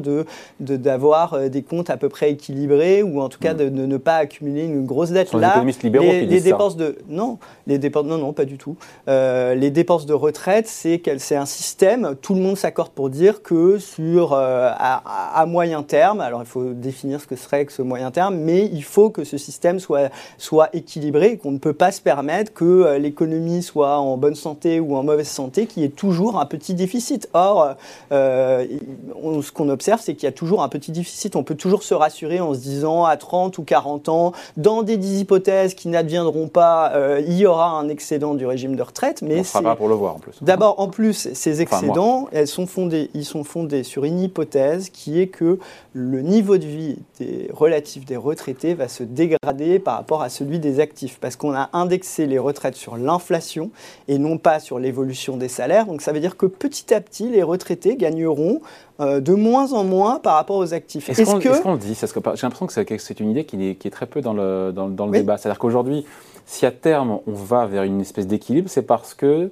d'avoir 0.59 1.31
de, 1.31 1.38
euh, 1.38 1.50
des 1.50 1.63
à 1.87 1.97
peu 1.97 2.09
près 2.09 2.31
équilibré 2.31 3.03
ou 3.03 3.21
en 3.21 3.29
tout 3.29 3.39
cas 3.39 3.53
mm. 3.53 3.69
de, 3.69 3.85
ne 3.85 3.97
pas 3.97 4.15
accumuler 4.15 4.65
une 4.65 4.85
grosse 4.85 5.11
dette. 5.11 5.33
Là, 5.33 5.63
les, 5.83 6.25
les 6.25 6.41
dépenses 6.41 6.75
de 6.75 6.97
non, 7.07 7.37
les 7.67 7.77
dépenses 7.77 8.05
non 8.05 8.17
non 8.17 8.33
pas 8.33 8.45
du 8.45 8.57
tout. 8.57 8.75
Euh, 9.07 9.55
les 9.55 9.71
dépenses 9.71 10.05
de 10.05 10.13
retraite, 10.13 10.67
c'est 10.67 10.99
qu'elle 10.99 11.19
c'est 11.19 11.35
un 11.35 11.45
système. 11.45 12.15
Tout 12.21 12.33
le 12.33 12.41
monde 12.41 12.57
s'accorde 12.57 12.91
pour 12.91 13.09
dire 13.09 13.41
que 13.41 13.79
sur 13.79 14.33
euh, 14.33 14.71
à, 14.77 15.45
moyen 15.47 15.83
terme, 15.83 16.21
alors 16.21 16.41
il 16.41 16.47
faut 16.47 16.73
définir 16.73 17.21
ce 17.21 17.27
que 17.27 17.35
serait 17.35 17.65
que 17.65 17.71
ce 17.71 17.81
moyen 17.81 18.11
terme, 18.11 18.35
mais 18.35 18.65
il 18.65 18.83
faut 18.83 19.09
que 19.09 19.23
ce 19.23 19.37
système 19.37 19.79
soit 19.79 20.09
soit 20.37 20.69
équilibré, 20.73 21.37
qu'on 21.37 21.51
ne 21.51 21.57
peut 21.57 21.73
pas 21.73 21.91
se 21.91 22.01
permettre 22.01 22.53
que 22.53 22.65
euh, 22.65 22.97
l'économie 22.99 23.63
soit 23.63 23.97
en 23.97 24.17
bonne 24.17 24.35
santé 24.35 24.79
ou 24.79 24.95
en 24.95 25.03
mauvaise 25.03 25.27
santé, 25.27 25.65
qu'il 25.65 25.83
y 25.83 25.85
ait 25.85 25.89
toujours 25.89 26.39
un 26.39 26.45
petit 26.45 26.73
déficit. 26.73 27.29
Or, 27.33 27.75
ce 28.11 29.51
qu'on 29.51 29.69
observe, 29.69 30.01
c'est 30.01 30.15
qu'il 30.15 30.25
y 30.25 30.27
a 30.27 30.33
toujours 30.33 30.63
un 30.63 30.69
petit 30.69 30.91
déficit. 30.91 31.35
On 31.35 31.43
peut 31.43 31.55
toujours 31.59 31.83
se 31.83 31.94
rassurer 31.94 32.39
en 32.39 32.53
se 32.53 32.59
disant 32.59 33.06
à 33.06 33.17
30 33.17 33.57
ou 33.57 33.63
40 33.63 34.09
ans, 34.09 34.31
dans 34.57 34.81
des 34.81 35.21
hypothèses 35.21 35.75
qui 35.75 35.88
n'adviendront 35.88 36.47
pas, 36.47 36.91
euh, 36.95 37.21
il 37.25 37.38
y 37.38 37.45
aura 37.45 37.71
un 37.71 37.89
excédent 37.89 38.33
du 38.33 38.45
régime 38.45 38.75
de 38.75 38.81
retraite. 38.81 39.21
Mais 39.21 39.44
On 39.53 39.61
pas 39.61 39.75
pour 39.75 39.88
le 39.88 39.95
voir 39.95 40.15
en 40.15 40.19
plus. 40.19 40.41
D'abord, 40.41 40.79
en 40.79 40.88
plus, 40.88 41.29
ces 41.33 41.61
excédents, 41.61 42.27
elles 42.31 42.47
sont 42.47 42.65
fondés, 42.65 43.11
ils 43.13 43.25
sont 43.25 43.44
fondés 43.44 43.83
sur 43.83 44.06
une 44.06 44.19
hypothèse 44.19 44.89
qui 44.89 45.19
est 45.19 45.27
que 45.27 45.59
le 45.94 46.21
niveau 46.21 46.57
de 46.57 46.65
vie 46.65 46.97
des 47.19 47.50
relatifs 47.53 48.05
des 48.05 48.17
retraités 48.17 48.73
va 48.73 48.88
se 48.88 49.03
dégrader 49.03 49.79
par 49.79 49.95
rapport 49.95 50.21
à 50.21 50.29
celui 50.29 50.59
des 50.59 50.79
actifs, 50.79 51.19
parce 51.19 51.35
qu'on 51.35 51.53
a 51.53 51.69
indexé 51.73 52.25
les 52.25 52.39
retraites 52.39 52.75
sur 52.75 52.97
l'inflation 52.97 53.71
et 54.07 54.17
non 54.17 54.38
pas 54.38 54.59
sur 54.59 54.79
l'évolution 54.79 55.38
des 55.38 55.50
salaires. 55.50 55.85
Donc 55.85 56.01
ça 56.01 56.12
veut 56.12 56.19
dire 56.19 56.38
que 56.38 56.45
petit 56.45 56.94
à 56.94 57.01
petit, 57.01 57.29
les 57.29 57.44
retraités 57.44 57.95
gagneront 57.95 58.62
euh, 59.00 59.22
de 59.22 59.34
moins 59.34 59.72
en 59.74 59.84
moins 59.84 60.19
par 60.19 60.36
rapport 60.36 60.57
aux 60.57 60.74
actifs. 60.74 61.10
Est-ce 61.10 61.24
qu'on 61.24 61.72
le 61.74 61.78
dit 61.78 61.96
J'ai 61.96 62.48
l'impression 62.48 62.68
que 62.68 62.98
c'est 62.98 63.19
une 63.19 63.30
idée 63.30 63.46
qui 63.46 63.69
est, 63.69 63.75
qui 63.75 63.88
est, 63.88 63.92
très 63.92 64.06
peu 64.06 64.22
dans 64.22 64.34
le, 64.34 64.72
dans, 64.74 65.06
le 65.06 65.12
débat. 65.12 65.38
C'est-à-dire 65.38 65.60
qu'aujourd'hui, 65.60 66.06
si 66.46 66.66
à 66.66 66.72
terme 66.72 67.19
on 67.25 67.34
va 67.34 67.66
vers 67.66 67.84
une 67.84 68.01
espèce 68.01 68.28
d'équilibre, 68.28 68.69
c'est 68.69 68.81
parce 68.81 69.13
que 69.13 69.51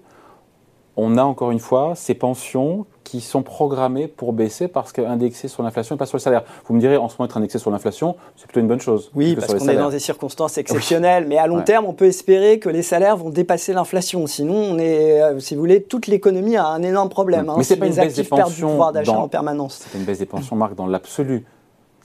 on 0.97 1.17
a 1.17 1.23
encore 1.23 1.51
une 1.51 1.59
fois 1.59 1.93
ces 1.95 2.15
pensions 2.15 2.85
qui 3.07 3.21
sont 3.21 3.41
programmées 3.41 4.07
pour 4.07 4.33
baisser 4.33 4.67
parce 4.67 4.91
qu'indexées 4.91 5.47
sur 5.47 5.63
l'inflation 5.63 5.95
et 5.95 5.97
pas 5.97 6.05
sur 6.05 6.17
le 6.17 6.21
salaire. 6.21 6.43
Vous 6.65 6.73
me 6.75 6.79
direz, 6.79 6.97
en 6.97 7.07
ce 7.07 7.15
moment, 7.17 7.29
être 7.29 7.37
indexé 7.37 7.57
sur 7.57 7.71
l'inflation, 7.71 8.17
c'est 8.35 8.47
plutôt 8.47 8.59
une 8.59 8.67
bonne 8.67 8.81
chose. 8.81 9.11
Oui, 9.15 9.35
parce 9.35 9.53
qu'on 9.53 9.67
est 9.67 9.75
dans 9.75 9.89
des 9.89 9.99
circonstances 9.99 10.57
exceptionnelles, 10.57 11.25
mais 11.27 11.37
à 11.37 11.47
long 11.47 11.61
terme, 11.61 11.85
on 11.85 11.93
peut 11.93 12.05
espérer 12.05 12.59
que 12.59 12.69
les 12.69 12.83
salaires 12.83 13.15
vont 13.15 13.29
dépasser 13.29 13.73
l'inflation. 13.73 14.27
Sinon, 14.27 14.55
on 14.55 14.77
est, 14.77 15.21
euh, 15.21 15.39
si 15.39 15.55
vous 15.55 15.61
voulez, 15.61 15.83
toute 15.83 16.07
l'économie 16.07 16.57
a 16.57 16.67
un 16.67 16.83
énorme 16.83 17.09
problème. 17.09 17.45
Mais 17.45 17.51
hein, 17.51 17.63
c'est 17.63 17.77
pas 17.77 17.87
une 17.87 17.93
baisse 17.93 18.15
des 18.15 18.23
pensions 18.23 18.81
en 18.81 19.27
permanence. 19.27 19.85
C'est 19.89 19.97
une 19.97 20.03
baisse 20.03 20.19
des 20.19 20.25
pensions, 20.25 20.55
Marc, 20.55 20.75
dans 20.75 20.87
l'absolu 20.87 21.45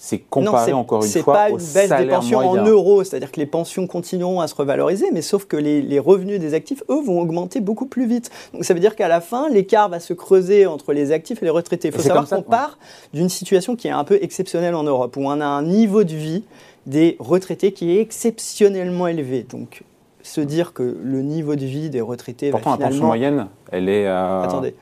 c'est 0.05 0.19
comparé 0.19 0.73
encore 0.73 1.05
une 1.05 1.11
fois 1.23 1.33
pas 1.33 1.51
une 1.51 1.59
baisse 1.59 1.89
des 1.89 2.09
pensions 2.09 2.39
en 2.39 2.57
euros, 2.57 3.05
c'est-à-dire 3.05 3.31
que 3.31 3.39
les 3.39 3.47
pensions 3.47 3.87
continueront 3.87 4.41
à 4.41 4.49
se 4.49 4.55
revaloriser, 4.57 5.07
mais 5.13 5.23
sauf 5.23 5.45
que 5.45 5.57
les, 5.57 5.99
revenus 6.01 6.41
des 6.41 6.55
actifs, 6.55 6.83
eux, 6.91 7.01
vont 7.01 7.21
augmenter 7.21 7.61
beaucoup 7.61 7.87
plus 7.87 8.05
vite. 8.05 8.29
Donc 8.53 8.65
ça 8.65 8.75
veut 8.75 8.81
dire 8.81 8.97
qu'à 8.97 9.07
la 9.07 9.21
fin, 9.21 9.49
l'écart 9.49 9.89
va 9.89 10.01
se 10.01 10.13
creuser 10.13 10.67
entre 10.67 10.93
les 10.93 11.13
actifs 11.13 11.41
et 11.41 11.45
les 11.45 11.53
retraités. 11.53 11.89
Il 11.89 11.95
faut 11.95 12.03
savoir 12.03 12.29
qu'on 12.29 12.43
part 12.43 12.79
d'une 13.15 13.29
situation 13.29 13.77
qui 13.77 13.87
est 13.87 13.93
un 13.93 14.03
peu 14.03 14.19
exceptionnelle 14.21 14.75
en 14.75 14.83
Europe, 14.83 15.17
où 15.17 15.21
on 15.25 15.41
a 15.41 15.47
un 15.47 15.63
niveau 15.63 16.03
de 16.03 16.15
vie 16.15 16.43
des 16.87 17.17
retraités 17.21 17.71
qui 17.71 17.97
est 17.97 18.01
exceptionnellement 18.01 19.07
élevé. 19.07 19.47
Donc 19.49 19.85
se 20.25 20.41
dire 20.41 20.73
que 20.73 20.97
le 21.01 21.23
niveau 21.23 21.55
de 21.55 21.65
vie 21.65 21.91
des 21.91 22.01
retraités 22.01 22.51
Pourtant, 22.51 22.71
va 22.71 22.77
finalement... 22.89 22.89
la 22.89 22.91
pension 22.91 23.07
moyenne, 23.07 23.47
elle 23.71 23.89
est 23.89 24.09
à... 24.09 24.43
Attendez, 24.43 24.75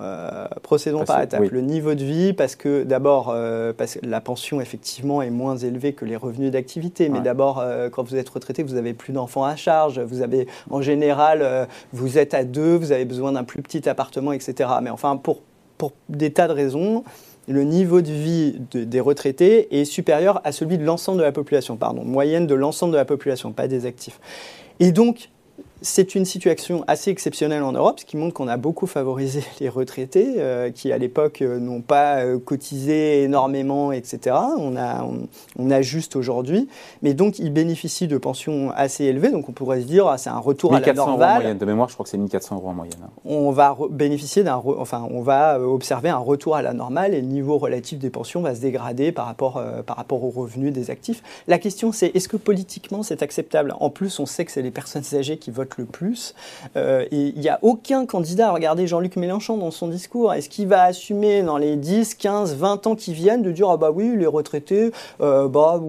euh, 0.00 0.46
procédons 0.62 1.04
par 1.04 1.22
étapes. 1.22 1.42
Le 1.50 1.60
niveau 1.60 1.94
de 1.94 2.04
vie, 2.04 2.32
parce 2.32 2.56
que 2.56 2.82
d'abord, 2.82 3.30
euh, 3.34 3.72
la 4.02 4.20
pension 4.20 4.60
effectivement 4.60 5.22
est 5.22 5.30
moins 5.30 5.56
élevée 5.56 5.92
que 5.92 6.04
les 6.04 6.16
revenus 6.16 6.50
d'activité, 6.50 7.08
mais 7.08 7.20
d'abord, 7.20 7.58
euh, 7.60 7.88
quand 7.88 8.02
vous 8.02 8.16
êtes 8.16 8.28
retraité, 8.28 8.62
vous 8.62 8.76
avez 8.76 8.94
plus 8.94 9.12
d'enfants 9.12 9.44
à 9.44 9.56
charge, 9.56 10.00
vous 10.00 10.22
avez 10.22 10.46
en 10.70 10.82
général, 10.82 11.68
vous 11.92 12.18
êtes 12.18 12.34
à 12.34 12.44
deux, 12.44 12.76
vous 12.76 12.92
avez 12.92 13.04
besoin 13.04 13.32
d'un 13.32 13.44
plus 13.44 13.62
petit 13.62 13.88
appartement, 13.88 14.32
etc. 14.32 14.70
Mais 14.82 14.90
enfin, 14.90 15.16
pour, 15.16 15.40
pour 15.78 15.92
des 16.08 16.32
tas 16.32 16.48
de 16.48 16.52
raisons, 16.52 17.04
le 17.48 17.64
niveau 17.64 18.00
de 18.02 18.12
vie 18.12 18.56
des 18.72 19.00
retraités 19.00 19.80
est 19.80 19.84
supérieur 19.84 20.40
à 20.44 20.52
celui 20.52 20.78
de 20.78 20.84
l'ensemble 20.84 21.18
de 21.18 21.24
la 21.24 21.32
population, 21.32 21.76
pardon, 21.76 22.04
moyenne 22.04 22.46
de 22.46 22.54
l'ensemble 22.54 22.92
de 22.92 22.98
la 22.98 23.04
population, 23.04 23.52
pas 23.52 23.68
des 23.68 23.86
actifs. 23.86 24.20
Et 24.80 24.92
donc, 24.92 25.30
c'est 25.82 26.14
une 26.14 26.24
situation 26.24 26.84
assez 26.86 27.10
exceptionnelle 27.10 27.62
en 27.62 27.72
Europe, 27.72 28.00
ce 28.00 28.04
qui 28.04 28.16
montre 28.16 28.34
qu'on 28.34 28.48
a 28.48 28.56
beaucoup 28.56 28.86
favorisé 28.86 29.44
les 29.60 29.68
retraités, 29.68 30.34
euh, 30.38 30.70
qui 30.70 30.92
à 30.92 30.98
l'époque 30.98 31.42
euh, 31.42 31.58
n'ont 31.58 31.80
pas 31.80 32.18
euh, 32.18 32.38
cotisé 32.38 33.24
énormément, 33.24 33.92
etc. 33.92 34.36
On, 34.58 34.76
a, 34.76 35.04
on, 35.58 35.70
ajuste 35.72 36.16
aujourd'hui, 36.16 36.68
mais 37.00 37.14
donc 37.14 37.38
ils 37.38 37.50
bénéficient 37.50 38.06
de 38.06 38.18
pensions 38.18 38.70
assez 38.76 39.04
élevées, 39.04 39.30
donc 39.30 39.48
on 39.48 39.52
pourrait 39.52 39.80
se 39.80 39.86
dire 39.86 40.06
ah, 40.06 40.18
c'est 40.18 40.28
un 40.28 40.38
retour 40.38 40.74
à 40.74 40.80
la 40.80 40.92
normale. 40.92 41.30
en 41.30 41.34
moyenne. 41.40 41.58
De 41.58 41.64
mémoire, 41.64 41.88
je 41.88 41.94
crois 41.94 42.04
que 42.04 42.10
c'est 42.10 42.18
1400 42.18 42.56
euros 42.56 42.68
en 42.68 42.74
moyenne. 42.74 42.98
Hein. 43.02 43.08
On 43.24 43.50
va 43.52 43.76
bénéficier 43.90 44.44
d'un, 44.44 44.60
enfin 44.78 45.08
on 45.10 45.22
va 45.22 45.58
observer 45.58 46.10
un 46.10 46.18
retour 46.18 46.56
à 46.56 46.62
la 46.62 46.74
normale 46.74 47.14
et 47.14 47.22
le 47.22 47.26
niveau 47.26 47.56
relatif 47.56 47.98
des 47.98 48.10
pensions 48.10 48.42
va 48.42 48.54
se 48.54 48.60
dégrader 48.60 49.12
par 49.12 49.24
rapport, 49.24 49.62
par 49.86 49.96
rapport 49.96 50.22
aux 50.22 50.30
revenus 50.30 50.74
des 50.74 50.90
actifs. 50.90 51.22
La 51.48 51.58
question 51.58 51.90
c'est 51.90 52.14
est-ce 52.14 52.28
que 52.28 52.36
politiquement 52.36 53.02
c'est 53.02 53.22
acceptable? 53.22 53.74
En 53.80 53.88
plus, 53.88 54.20
on 54.20 54.26
sait 54.26 54.44
que 54.44 54.52
c'est 54.52 54.62
les 54.62 54.70
personnes 54.70 55.04
âgées 55.14 55.38
qui 55.38 55.50
votent 55.50 55.71
le 55.78 55.84
plus. 55.84 56.34
Euh, 56.76 57.04
et 57.10 57.32
il 57.34 57.40
n'y 57.40 57.48
a 57.48 57.58
aucun 57.62 58.06
candidat, 58.06 58.52
regardez 58.52 58.86
Jean-Luc 58.86 59.16
Mélenchon 59.16 59.56
dans 59.56 59.70
son 59.70 59.88
discours, 59.88 60.32
est-ce 60.32 60.48
qu'il 60.48 60.68
va 60.68 60.82
assumer 60.84 61.42
dans 61.42 61.56
les 61.56 61.76
10, 61.76 62.14
15, 62.14 62.56
20 62.56 62.86
ans 62.86 62.94
qui 62.94 63.12
viennent 63.12 63.42
de 63.42 63.52
dire 63.52 63.68
ah 63.70 63.76
bah 63.76 63.90
oui, 63.94 64.14
les 64.16 64.26
retraités, 64.26 64.92
euh, 65.20 65.48
bah, 65.48 65.80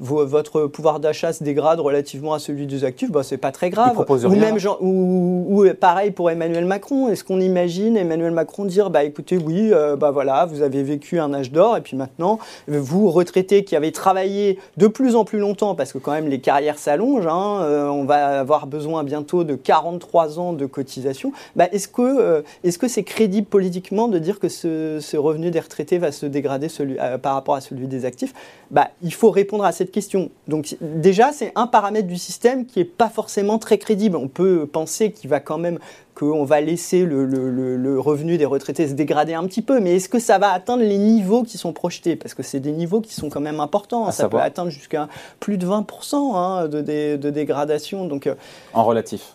votre 0.00 0.66
pouvoir 0.66 1.00
d'achat 1.00 1.32
se 1.32 1.44
dégrade 1.44 1.80
relativement 1.80 2.34
à 2.34 2.38
celui 2.38 2.66
des 2.66 2.84
actifs, 2.84 3.10
bah 3.10 3.22
c'est 3.22 3.38
pas 3.38 3.52
très 3.52 3.70
grave. 3.70 4.04
Ou 4.08 4.28
même 4.36 4.56
ou, 4.80 5.64
pareil 5.80 6.10
pour 6.10 6.30
Emmanuel 6.30 6.64
Macron, 6.64 7.08
est-ce 7.08 7.24
qu'on 7.24 7.40
imagine 7.40 7.96
Emmanuel 7.96 8.32
Macron 8.32 8.64
dire 8.64 8.90
bah 8.90 9.04
écoutez 9.04 9.36
oui, 9.36 9.70
euh, 9.72 9.96
bah 9.96 10.10
voilà, 10.10 10.46
vous 10.46 10.62
avez 10.62 10.82
vécu 10.82 11.18
un 11.18 11.32
âge 11.34 11.52
d'or 11.52 11.76
et 11.76 11.80
puis 11.80 11.96
maintenant 11.96 12.38
vous 12.66 13.10
retraités 13.10 13.64
qui 13.64 13.76
avez 13.76 13.92
travaillé 13.92 14.58
de 14.76 14.86
plus 14.86 15.16
en 15.16 15.24
plus 15.24 15.38
longtemps 15.38 15.74
parce 15.74 15.92
que 15.92 15.98
quand 15.98 16.12
même 16.12 16.28
les 16.28 16.40
carrières 16.40 16.78
s'allongent, 16.78 17.26
hein, 17.26 17.88
on 17.90 18.04
va 18.04 18.40
avoir 18.40 18.66
besoin 18.66 18.97
bientôt 19.04 19.44
de 19.44 19.54
43 19.54 20.38
ans 20.38 20.52
de 20.52 20.66
cotisation, 20.66 21.32
bah, 21.56 21.68
est-ce 21.72 21.88
que 21.88 22.02
euh, 22.02 22.42
est-ce 22.64 22.78
que 22.78 22.88
c'est 22.88 23.04
crédible 23.04 23.46
politiquement 23.46 24.08
de 24.08 24.18
dire 24.18 24.38
que 24.38 24.48
ce, 24.48 25.16
revenu 25.16 25.50
des 25.50 25.60
retraités 25.60 25.98
va 25.98 26.12
se 26.12 26.26
dégrader 26.26 26.68
euh, 26.80 27.18
par 27.18 27.34
rapport 27.34 27.54
à 27.54 27.60
celui 27.60 27.86
des 27.86 28.04
actifs? 28.04 28.32
Bah, 28.70 28.90
Il 29.02 29.12
faut 29.12 29.30
répondre 29.30 29.64
à 29.64 29.72
cette 29.72 29.90
question. 29.90 30.30
Donc 30.46 30.76
déjà, 30.80 31.32
c'est 31.32 31.52
un 31.54 31.66
paramètre 31.66 32.08
du 32.08 32.18
système 32.18 32.66
qui 32.66 32.80
n'est 32.80 32.84
pas 32.84 33.08
forcément 33.08 33.58
très 33.58 33.78
crédible. 33.78 34.16
On 34.16 34.28
peut 34.28 34.66
penser 34.66 35.12
qu'il 35.12 35.30
va 35.30 35.40
quand 35.40 35.58
même 35.58 35.78
qu'on 36.18 36.44
va 36.44 36.60
laisser 36.60 37.04
le, 37.04 38.00
revenu 38.00 38.38
des 38.38 38.44
retraités 38.44 38.88
se 38.88 38.94
dégrader 38.94 39.34
un 39.34 39.44
petit 39.44 39.62
peu, 39.62 39.78
mais 39.80 39.96
est-ce 39.96 40.08
que 40.08 40.18
ça 40.18 40.38
va 40.38 40.50
atteindre 40.50 40.82
les 40.82 40.98
niveaux 40.98 41.44
qui 41.44 41.58
sont 41.58 41.72
projetés? 41.72 42.16
Parce 42.16 42.34
que 42.34 42.42
c'est 42.42 42.60
des 42.60 42.72
niveaux 42.72 43.00
qui 43.00 43.14
sont 43.14 43.28
quand 43.28 43.40
même 43.40 43.60
importants. 43.60 44.10
ça 44.10 44.28
peut 44.28 44.40
atteindre 44.40 44.70
jusqu'à 44.70 45.08
plus 45.38 45.58
de 45.58 45.66
20% 45.66 46.36
hein, 46.36 46.68
de, 46.68 46.80
de, 47.16 47.30
dégradation. 47.30 48.06
Donc, 48.06 48.26
euh, 48.26 48.34
en 48.72 48.84
relatif 48.84 49.34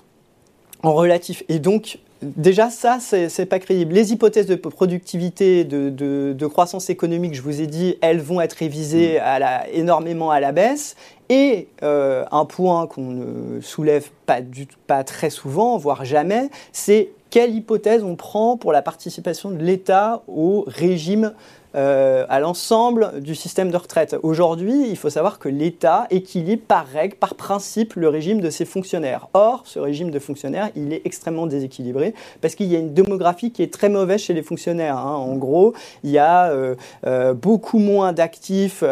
En 0.82 0.94
relatif. 0.94 1.44
Et 1.48 1.60
donc, 1.60 2.00
Déjà, 2.24 2.70
ça, 2.70 3.00
c'est 3.00 3.46
pas 3.46 3.60
crédible. 3.60 3.94
Les 3.94 4.12
hypothèses 4.12 4.48
de 4.48 4.56
productivité, 4.56 5.64
de, 5.64 6.48
croissance 6.48 6.90
économique, 6.90 7.34
je 7.34 7.42
vous 7.42 7.62
ai 7.62 7.68
dit, 7.68 7.98
elles 8.02 8.20
vont 8.20 8.42
être 8.42 8.54
révisées 8.54 9.20
mm. 9.20 9.44
énormément 9.74 10.32
à 10.32 10.40
la 10.40 10.52
baisse. 10.52 10.96
Et 11.30 11.68
euh, 11.84 12.26
un 12.32 12.46
point 12.46 12.86
qu'on 12.86 13.12
ne 13.12 13.62
soulève 13.62 14.10
pas, 14.26 14.42
du, 14.42 14.68
pas 14.88 15.04
très 15.04 15.30
souvent, 15.30 15.78
voire 15.78 16.06
jamais, 16.06 16.50
c'est 16.72 17.10
quelle 17.30 17.56
hypothèse 17.56 18.04
on 18.04 18.16
prend 18.16 18.58
pour 18.58 18.72
la 18.72 18.82
participation 18.82 19.50
de 19.50 19.58
l'État 19.58 20.22
au 20.28 20.64
régime 20.68 21.34
euh, 21.76 22.26
à 22.30 22.40
l'ensemble 22.40 23.20
du 23.22 23.36
système 23.36 23.72
de 23.72 23.78
retraite. 23.78 24.16
Aujourd'hui, 24.24 24.88
il 24.90 24.98
faut 24.98 25.10
savoir 25.10 25.40
que 25.40 25.50
l'État 25.50 26.08
équilibre 26.12 26.64
par 26.68 26.86
règle, 26.86 27.16
par 27.16 27.36
principe, 27.36 27.96
le 27.96 28.10
régime 28.10 28.42
de 28.42 28.50
ses 28.50 28.66
fonctionnaires. 28.66 29.28
Or, 29.34 29.64
ce 29.66 29.80
régime 29.80 30.12
de 30.12 30.20
fonctionnaires, 30.20 30.70
il 30.76 30.94
est 30.94 31.02
extrêmement 31.06 31.48
déséquilibré 31.48 32.14
parce 32.42 32.56
qu'il 32.56 32.68
y 32.68 32.76
a 32.76 32.80
une 32.80 32.94
démographie 32.94 33.52
qui 33.52 33.64
est 33.64 33.74
très 33.74 33.90
mauvaise 33.90 34.22
chez 34.22 34.34
les 34.34 34.44
fonctionnaires. 34.44 34.98
Hein. 34.98 35.16
En 35.16 35.36
gros, 35.36 35.74
il 36.04 36.12
y 36.12 36.18
a 36.18 36.52
euh, 36.52 36.76
euh, 37.06 37.34
beaucoup 37.34 37.80
moins 37.80 38.14
d'actifs 38.14 38.84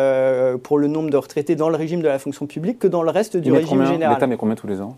pour 0.63 0.77
le 0.77 0.87
nombre 0.87 1.09
de 1.09 1.17
retraités 1.17 1.55
dans 1.55 1.69
le 1.69 1.75
régime 1.75 2.01
de 2.01 2.07
la 2.07 2.19
fonction 2.19 2.47
publique 2.47 2.79
que 2.79 2.87
dans 2.87 3.03
le 3.03 3.11
reste 3.11 3.37
du 3.37 3.51
régime 3.51 3.85
général. 3.85 4.15
L'État 4.15 4.27
met 4.27 4.37
combien 4.37 4.55
tous 4.55 4.67
les 4.67 4.81
ans? 4.81 4.97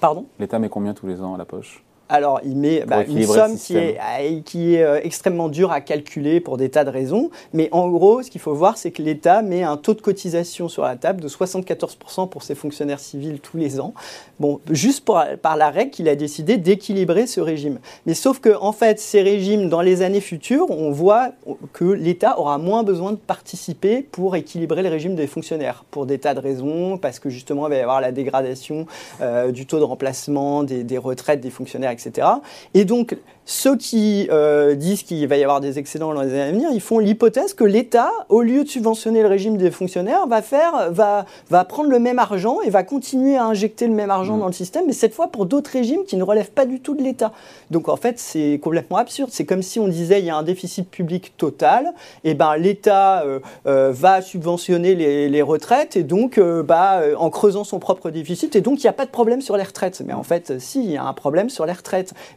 Pardon? 0.00 0.26
L'État 0.38 0.58
met 0.58 0.68
combien 0.68 0.94
tous 0.94 1.06
les 1.06 1.20
ans 1.20 1.34
à 1.34 1.38
la 1.38 1.44
poche? 1.44 1.82
Alors, 2.08 2.40
il 2.44 2.56
met 2.56 2.84
bah, 2.86 3.02
une 3.04 3.24
somme 3.24 3.56
qui 3.56 3.76
est, 3.76 3.98
euh, 3.98 4.40
qui 4.44 4.74
est 4.74 4.82
euh, 4.82 5.00
extrêmement 5.02 5.48
dure 5.48 5.72
à 5.72 5.80
calculer 5.80 6.38
pour 6.38 6.58
des 6.58 6.68
tas 6.68 6.84
de 6.84 6.90
raisons. 6.90 7.30
Mais 7.54 7.70
en 7.72 7.88
gros, 7.88 8.22
ce 8.22 8.30
qu'il 8.30 8.42
faut 8.42 8.52
voir, 8.52 8.76
c'est 8.76 8.90
que 8.90 9.00
l'État 9.00 9.40
met 9.40 9.62
un 9.62 9.78
taux 9.78 9.94
de 9.94 10.02
cotisation 10.02 10.68
sur 10.68 10.82
la 10.82 10.96
table 10.96 11.22
de 11.22 11.28
74% 11.28 12.28
pour 12.28 12.42
ses 12.42 12.54
fonctionnaires 12.54 13.00
civils 13.00 13.40
tous 13.40 13.56
les 13.56 13.80
ans. 13.80 13.94
Bon, 14.38 14.60
juste 14.70 15.04
par 15.04 15.56
la 15.56 15.70
règle 15.70 15.90
qu'il 15.92 16.08
a 16.08 16.16
décidé 16.16 16.58
d'équilibrer 16.58 17.26
ce 17.26 17.40
régime. 17.40 17.78
Mais 18.04 18.14
sauf 18.14 18.38
que, 18.38 18.54
en 18.60 18.72
fait, 18.72 19.00
ces 19.00 19.22
régimes, 19.22 19.70
dans 19.70 19.80
les 19.80 20.02
années 20.02 20.20
futures, 20.20 20.70
on 20.70 20.90
voit 20.90 21.30
que 21.72 21.84
l'État 21.84 22.38
aura 22.38 22.58
moins 22.58 22.82
besoin 22.82 23.12
de 23.12 23.16
participer 23.16 24.02
pour 24.02 24.36
équilibrer 24.36 24.82
le 24.82 24.90
régime 24.90 25.14
des 25.14 25.26
fonctionnaires, 25.26 25.84
pour 25.90 26.04
des 26.04 26.18
tas 26.18 26.34
de 26.34 26.40
raisons, 26.40 26.98
parce 26.98 27.18
que 27.18 27.30
justement, 27.30 27.66
il 27.66 27.70
va 27.70 27.76
y 27.76 27.80
avoir 27.80 28.02
la 28.02 28.12
dégradation 28.12 28.86
euh, 29.22 29.52
du 29.52 29.64
taux 29.66 29.78
de 29.78 29.84
remplacement 29.84 30.64
des, 30.64 30.84
des 30.84 30.98
retraites 30.98 31.40
des 31.40 31.50
fonctionnaires, 31.50 31.93
etc. 31.94 32.26
Et 32.74 32.84
donc, 32.84 33.16
ceux 33.46 33.76
qui 33.76 34.26
euh, 34.30 34.74
disent 34.74 35.02
qu'il 35.02 35.26
va 35.28 35.36
y 35.36 35.42
avoir 35.42 35.60
des 35.60 35.78
excédents 35.78 36.14
dans 36.14 36.22
les 36.22 36.30
années 36.30 36.42
à 36.42 36.50
venir, 36.50 36.70
ils 36.72 36.80
font 36.80 36.98
l'hypothèse 36.98 37.52
que 37.52 37.64
l'État, 37.64 38.10
au 38.30 38.40
lieu 38.40 38.64
de 38.64 38.68
subventionner 38.68 39.20
le 39.20 39.28
régime 39.28 39.58
des 39.58 39.70
fonctionnaires, 39.70 40.26
va, 40.26 40.40
faire, 40.40 40.90
va, 40.90 41.26
va 41.50 41.64
prendre 41.64 41.90
le 41.90 41.98
même 41.98 42.18
argent 42.18 42.62
et 42.62 42.70
va 42.70 42.84
continuer 42.84 43.36
à 43.36 43.44
injecter 43.44 43.86
le 43.86 43.92
même 43.92 44.10
argent 44.10 44.36
mmh. 44.36 44.40
dans 44.40 44.46
le 44.46 44.52
système, 44.52 44.84
mais 44.86 44.94
cette 44.94 45.12
fois 45.12 45.28
pour 45.28 45.44
d'autres 45.44 45.70
régimes 45.70 46.04
qui 46.06 46.16
ne 46.16 46.22
relèvent 46.22 46.52
pas 46.52 46.64
du 46.64 46.80
tout 46.80 46.94
de 46.94 47.02
l'État. 47.02 47.32
Donc 47.70 47.90
en 47.90 47.96
fait, 47.96 48.18
c'est 48.18 48.58
complètement 48.62 48.96
absurde. 48.96 49.28
C'est 49.30 49.44
comme 49.44 49.62
si 49.62 49.78
on 49.78 49.88
disait 49.88 50.20
il 50.20 50.24
y 50.24 50.30
a 50.30 50.36
un 50.36 50.42
déficit 50.42 50.88
public 50.88 51.34
total, 51.36 51.92
et 52.24 52.32
ben 52.32 52.56
l'État 52.56 53.24
euh, 53.24 53.40
euh, 53.66 53.92
va 53.92 54.22
subventionner 54.22 54.94
les, 54.94 55.28
les, 55.28 55.42
retraites 55.42 55.96
et 55.96 56.02
donc 56.02 56.40
bah, 56.40 57.02
en 57.18 57.28
creusant 57.28 57.64
son 57.64 57.78
propre 57.78 58.08
déficit, 58.08 58.56
et 58.56 58.62
donc 58.62 58.78
il 58.78 58.86
n'y 58.86 58.90
a 58.90 58.94
pas 58.94 59.04
de 59.04 59.10
problème 59.10 59.42
sur 59.42 59.58
les 59.58 59.62
retraites. 59.62 60.02
Mais 60.06 60.14
en 60.14 60.22
fait, 60.22 60.58
si, 60.58 60.82
il 60.82 60.92
y 60.92 60.96
a 60.96 61.04
un 61.04 61.12
problème 61.12 61.50
sur 61.50 61.66
les 61.66 61.72
retraites. 61.72 61.83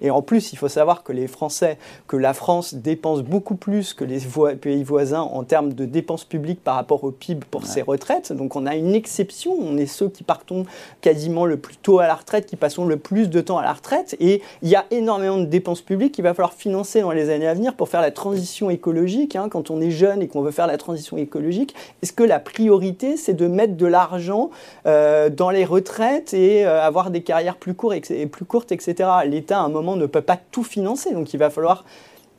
Et 0.01 0.11
en 0.11 0.21
plus, 0.21 0.53
il 0.53 0.57
faut 0.57 0.67
savoir 0.67 1.03
que 1.03 1.11
les 1.11 1.27
Français, 1.27 1.77
que 2.07 2.17
la 2.17 2.33
France 2.33 2.73
dépense 2.73 3.21
beaucoup 3.21 3.55
plus 3.55 3.93
que 3.93 4.03
les 4.03 4.19
pays 4.59 4.83
voisins 4.83 5.21
en 5.21 5.43
termes 5.43 5.73
de 5.73 5.85
dépenses 5.85 6.23
publiques 6.23 6.63
par 6.63 6.75
rapport 6.75 7.03
au 7.03 7.11
PIB 7.11 7.45
pour 7.49 7.65
ses 7.65 7.81
retraites. 7.81 8.33
Donc 8.33 8.55
on 8.55 8.65
a 8.65 8.75
une 8.75 8.95
exception. 8.95 9.55
On 9.59 9.77
est 9.77 9.85
ceux 9.85 10.09
qui 10.09 10.23
partons 10.23 10.65
quasiment 11.01 11.45
le 11.45 11.57
plus 11.57 11.77
tôt 11.77 11.99
à 11.99 12.07
la 12.07 12.15
retraite, 12.15 12.45
qui 12.45 12.55
passons 12.55 12.85
le 12.85 12.97
plus 12.97 13.29
de 13.29 13.41
temps 13.41 13.57
à 13.57 13.63
la 13.63 13.73
retraite. 13.73 14.15
Et 14.19 14.41
il 14.61 14.69
y 14.69 14.75
a 14.75 14.85
énormément 14.91 15.37
de 15.37 15.45
dépenses 15.45 15.81
publiques 15.81 16.13
qu'il 16.13 16.23
va 16.23 16.33
falloir 16.33 16.53
financer 16.53 17.01
dans 17.01 17.11
les 17.11 17.29
années 17.29 17.47
à 17.47 17.53
venir 17.53 17.75
pour 17.75 17.89
faire 17.89 18.01
la 18.01 18.11
transition 18.11 18.69
écologique. 18.69 19.35
Hein. 19.35 19.49
Quand 19.49 19.71
on 19.71 19.81
est 19.81 19.91
jeune 19.91 20.21
et 20.21 20.27
qu'on 20.27 20.41
veut 20.41 20.51
faire 20.51 20.67
la 20.67 20.77
transition 20.77 21.17
écologique, 21.17 21.75
est-ce 22.01 22.13
que 22.13 22.23
la 22.23 22.39
priorité, 22.39 23.17
c'est 23.17 23.33
de 23.33 23.47
mettre 23.47 23.75
de 23.75 23.85
l'argent 23.85 24.49
euh, 24.85 25.29
dans 25.29 25.49
les 25.49 25.65
retraites 25.65 26.33
et 26.33 26.65
euh, 26.65 26.81
avoir 26.81 27.11
des 27.11 27.21
carrières 27.21 27.57
plus, 27.57 27.73
courtes, 27.73 28.11
et 28.11 28.25
plus 28.27 28.45
courtes, 28.45 28.71
etc. 28.71 29.09
L'État, 29.37 29.59
à 29.59 29.65
un 29.65 29.69
moment, 29.69 29.95
ne 29.95 30.07
peut 30.07 30.21
pas 30.21 30.37
tout 30.37 30.63
financer 30.63 31.13
donc 31.13 31.31
il 31.31 31.37
va 31.37 31.51
falloir 31.51 31.85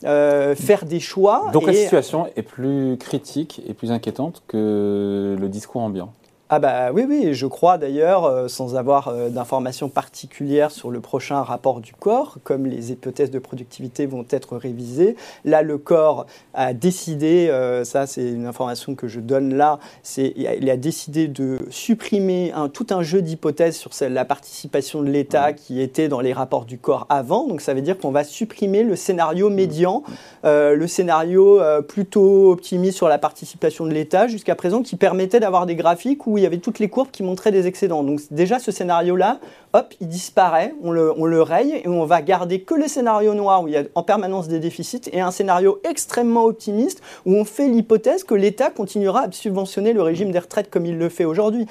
euh, 0.04 0.56
faire 0.56 0.84
des 0.84 0.98
choix. 0.98 1.50
Donc 1.52 1.66
la 1.66 1.72
situation 1.72 2.26
est 2.34 2.42
plus 2.42 2.96
critique 2.98 3.62
et 3.68 3.74
plus 3.74 3.92
inquiétante 3.92 4.42
que 4.48 5.36
le 5.38 5.48
discours 5.48 5.80
ambiant. 5.80 6.12
Ah 6.50 6.60
bah 6.60 6.92
oui, 6.94 7.04
oui, 7.06 7.34
je 7.34 7.44
crois 7.44 7.76
d'ailleurs, 7.76 8.24
euh, 8.24 8.48
sans 8.48 8.74
avoir 8.74 9.08
euh, 9.08 9.28
d'informations 9.28 9.90
particulières 9.90 10.70
sur 10.70 10.90
le 10.90 10.98
prochain 11.00 11.42
rapport 11.42 11.82
du 11.82 11.92
corps, 11.92 12.38
comme 12.42 12.64
les 12.64 12.90
hypothèses 12.90 13.30
de 13.30 13.38
productivité 13.38 14.06
vont 14.06 14.24
être 14.30 14.56
révisées, 14.56 15.14
là 15.44 15.60
le 15.60 15.76
corps 15.76 16.24
a 16.54 16.72
décidé, 16.72 17.48
euh, 17.50 17.84
ça 17.84 18.06
c'est 18.06 18.26
une 18.26 18.46
information 18.46 18.94
que 18.94 19.08
je 19.08 19.20
donne 19.20 19.56
là, 19.56 19.78
c'est 20.02 20.32
il 20.36 20.70
a 20.70 20.78
décidé 20.78 21.28
de 21.28 21.58
supprimer 21.68 22.50
un, 22.52 22.70
tout 22.70 22.86
un 22.88 23.02
jeu 23.02 23.20
d'hypothèses 23.20 23.76
sur 23.76 23.90
la 24.08 24.24
participation 24.24 25.02
de 25.02 25.10
l'État 25.10 25.52
qui 25.52 25.82
était 25.82 26.08
dans 26.08 26.20
les 26.22 26.32
rapports 26.32 26.64
du 26.64 26.78
corps 26.78 27.04
avant, 27.10 27.46
donc 27.46 27.60
ça 27.60 27.74
veut 27.74 27.82
dire 27.82 27.98
qu'on 27.98 28.10
va 28.10 28.24
supprimer 28.24 28.84
le 28.84 28.96
scénario 28.96 29.50
médian, 29.50 30.02
le 30.44 30.86
scénario 30.86 31.60
plutôt 31.88 32.52
optimiste 32.52 32.96
sur 32.96 33.08
la 33.08 33.18
participation 33.18 33.84
de 33.84 33.90
l'État 33.92 34.28
jusqu'à 34.28 34.54
présent 34.54 34.82
qui 34.82 34.96
permettait 34.96 35.40
d'avoir 35.40 35.66
des 35.66 35.76
graphiques 35.76 36.26
où 36.26 36.38
il 36.38 36.42
y 36.42 36.47
avait 36.47 36.59
toutes 36.59 36.78
les 36.78 36.88
courbes 36.88 37.11
qui 37.11 37.23
montraient 37.23 37.52
des 37.52 37.66
excédents. 37.66 38.02
Donc 38.02 38.21
déjà 38.30 38.59
ce 38.59 38.73
scénario-là, 38.73 39.40
hop, 39.73 39.95
il 40.00 40.09
disparaît, 40.09 40.75
on 40.83 40.90
le, 40.90 41.12
on 41.16 41.25
le 41.25 41.42
raye 41.42 41.83
et 41.85 41.88
on 41.88 42.04
va 42.04 42.23
garder 42.23 42.62
que 42.62 42.75
le 42.75 42.88
scénario 42.88 43.35
noir 43.35 43.62
où 43.62 43.68
il 43.68 43.75
y 43.75 43.76
a 43.76 43.85
en 43.95 44.02
permanence 44.02 44.49
des 44.49 44.59
déficits 44.59 45.02
et 45.12 45.21
un 45.21 45.30
scénario 45.30 45.80
extrêmement 45.88 46.45
optimiste 46.45 47.02
où 47.26 47.35
on 47.35 47.45
fait 47.45 47.68
l'hypothèse 47.68 48.25
que 48.25 48.35
l'État 48.35 48.71
continuera 48.71 49.23
à 49.23 49.33
subventionner 49.33 49.92
le 49.92 50.02
régime 50.02 50.30
des 50.30 50.38
retraites 50.38 50.71
comme 50.71 50.87
il 50.87 50.99
le 50.99 51.09
fait 51.09 51.25
aujourd'hui. 51.25 51.66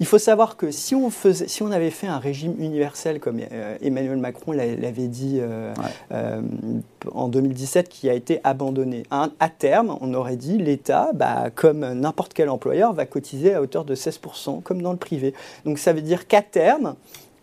Il 0.00 0.06
faut 0.06 0.18
savoir 0.18 0.56
que 0.56 0.70
si 0.70 0.94
on, 0.94 1.10
faisait, 1.10 1.48
si 1.48 1.62
on 1.62 1.72
avait 1.72 1.90
fait 1.90 2.06
un 2.06 2.18
régime 2.18 2.54
universel, 2.58 3.18
comme 3.18 3.40
euh, 3.50 3.76
Emmanuel 3.82 4.18
Macron 4.18 4.52
l'avait 4.52 5.08
dit 5.08 5.38
euh, 5.40 5.74
euh, 6.12 6.40
en 7.12 7.28
2017, 7.28 7.88
qui 7.88 8.08
a 8.08 8.14
été 8.14 8.40
abandonné, 8.44 9.02
à, 9.10 9.48
terme, 9.48 9.98
on 10.00 10.14
aurait 10.14 10.36
dit 10.36 10.56
l'État, 10.58 11.10
bah, 11.14 11.50
comme 11.52 11.80
n'importe 11.94 12.32
quel 12.32 12.48
employeur, 12.48 12.92
va 12.92 13.06
cotiser 13.06 13.54
à 13.54 13.60
hauteur 13.60 13.84
de 13.84 13.96
16%, 13.96 14.62
comme 14.62 14.82
dans 14.82 14.92
le 14.92 14.98
privé. 14.98 15.34
Donc 15.64 15.78
ça 15.78 15.92
veut 15.92 16.02
dire 16.02 16.28
qu'à 16.28 16.42
terme, 16.42 16.94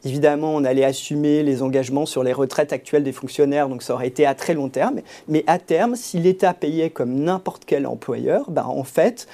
Évidemment, 0.06 0.56
on 0.56 0.64
allait 0.64 0.86
assumer 0.86 1.44
les 1.44 1.62
engagements 1.62 2.06
sur 2.06 2.24
les 2.24 2.34
retraites 2.34 2.72
actuelles 2.72 3.04
des 3.04 3.12
fonctionnaires, 3.12 3.68
donc 3.68 3.84
ça 3.84 3.94
aurait 3.94 4.08
été 4.08 4.26
à 4.26 4.36
très 4.36 4.54
long 4.54 4.70
terme. 4.70 5.02
Mais 5.28 5.44
à 5.48 5.60
terme, 5.60 5.96
si 5.96 6.20
l'État 6.20 6.54
payait 6.54 6.90
comme 6.90 7.16
n'importe 7.16 7.64
quel 7.66 7.86
employeur, 7.88 8.50
ben 8.50 8.66
en 8.66 8.84
fait, 8.84 9.28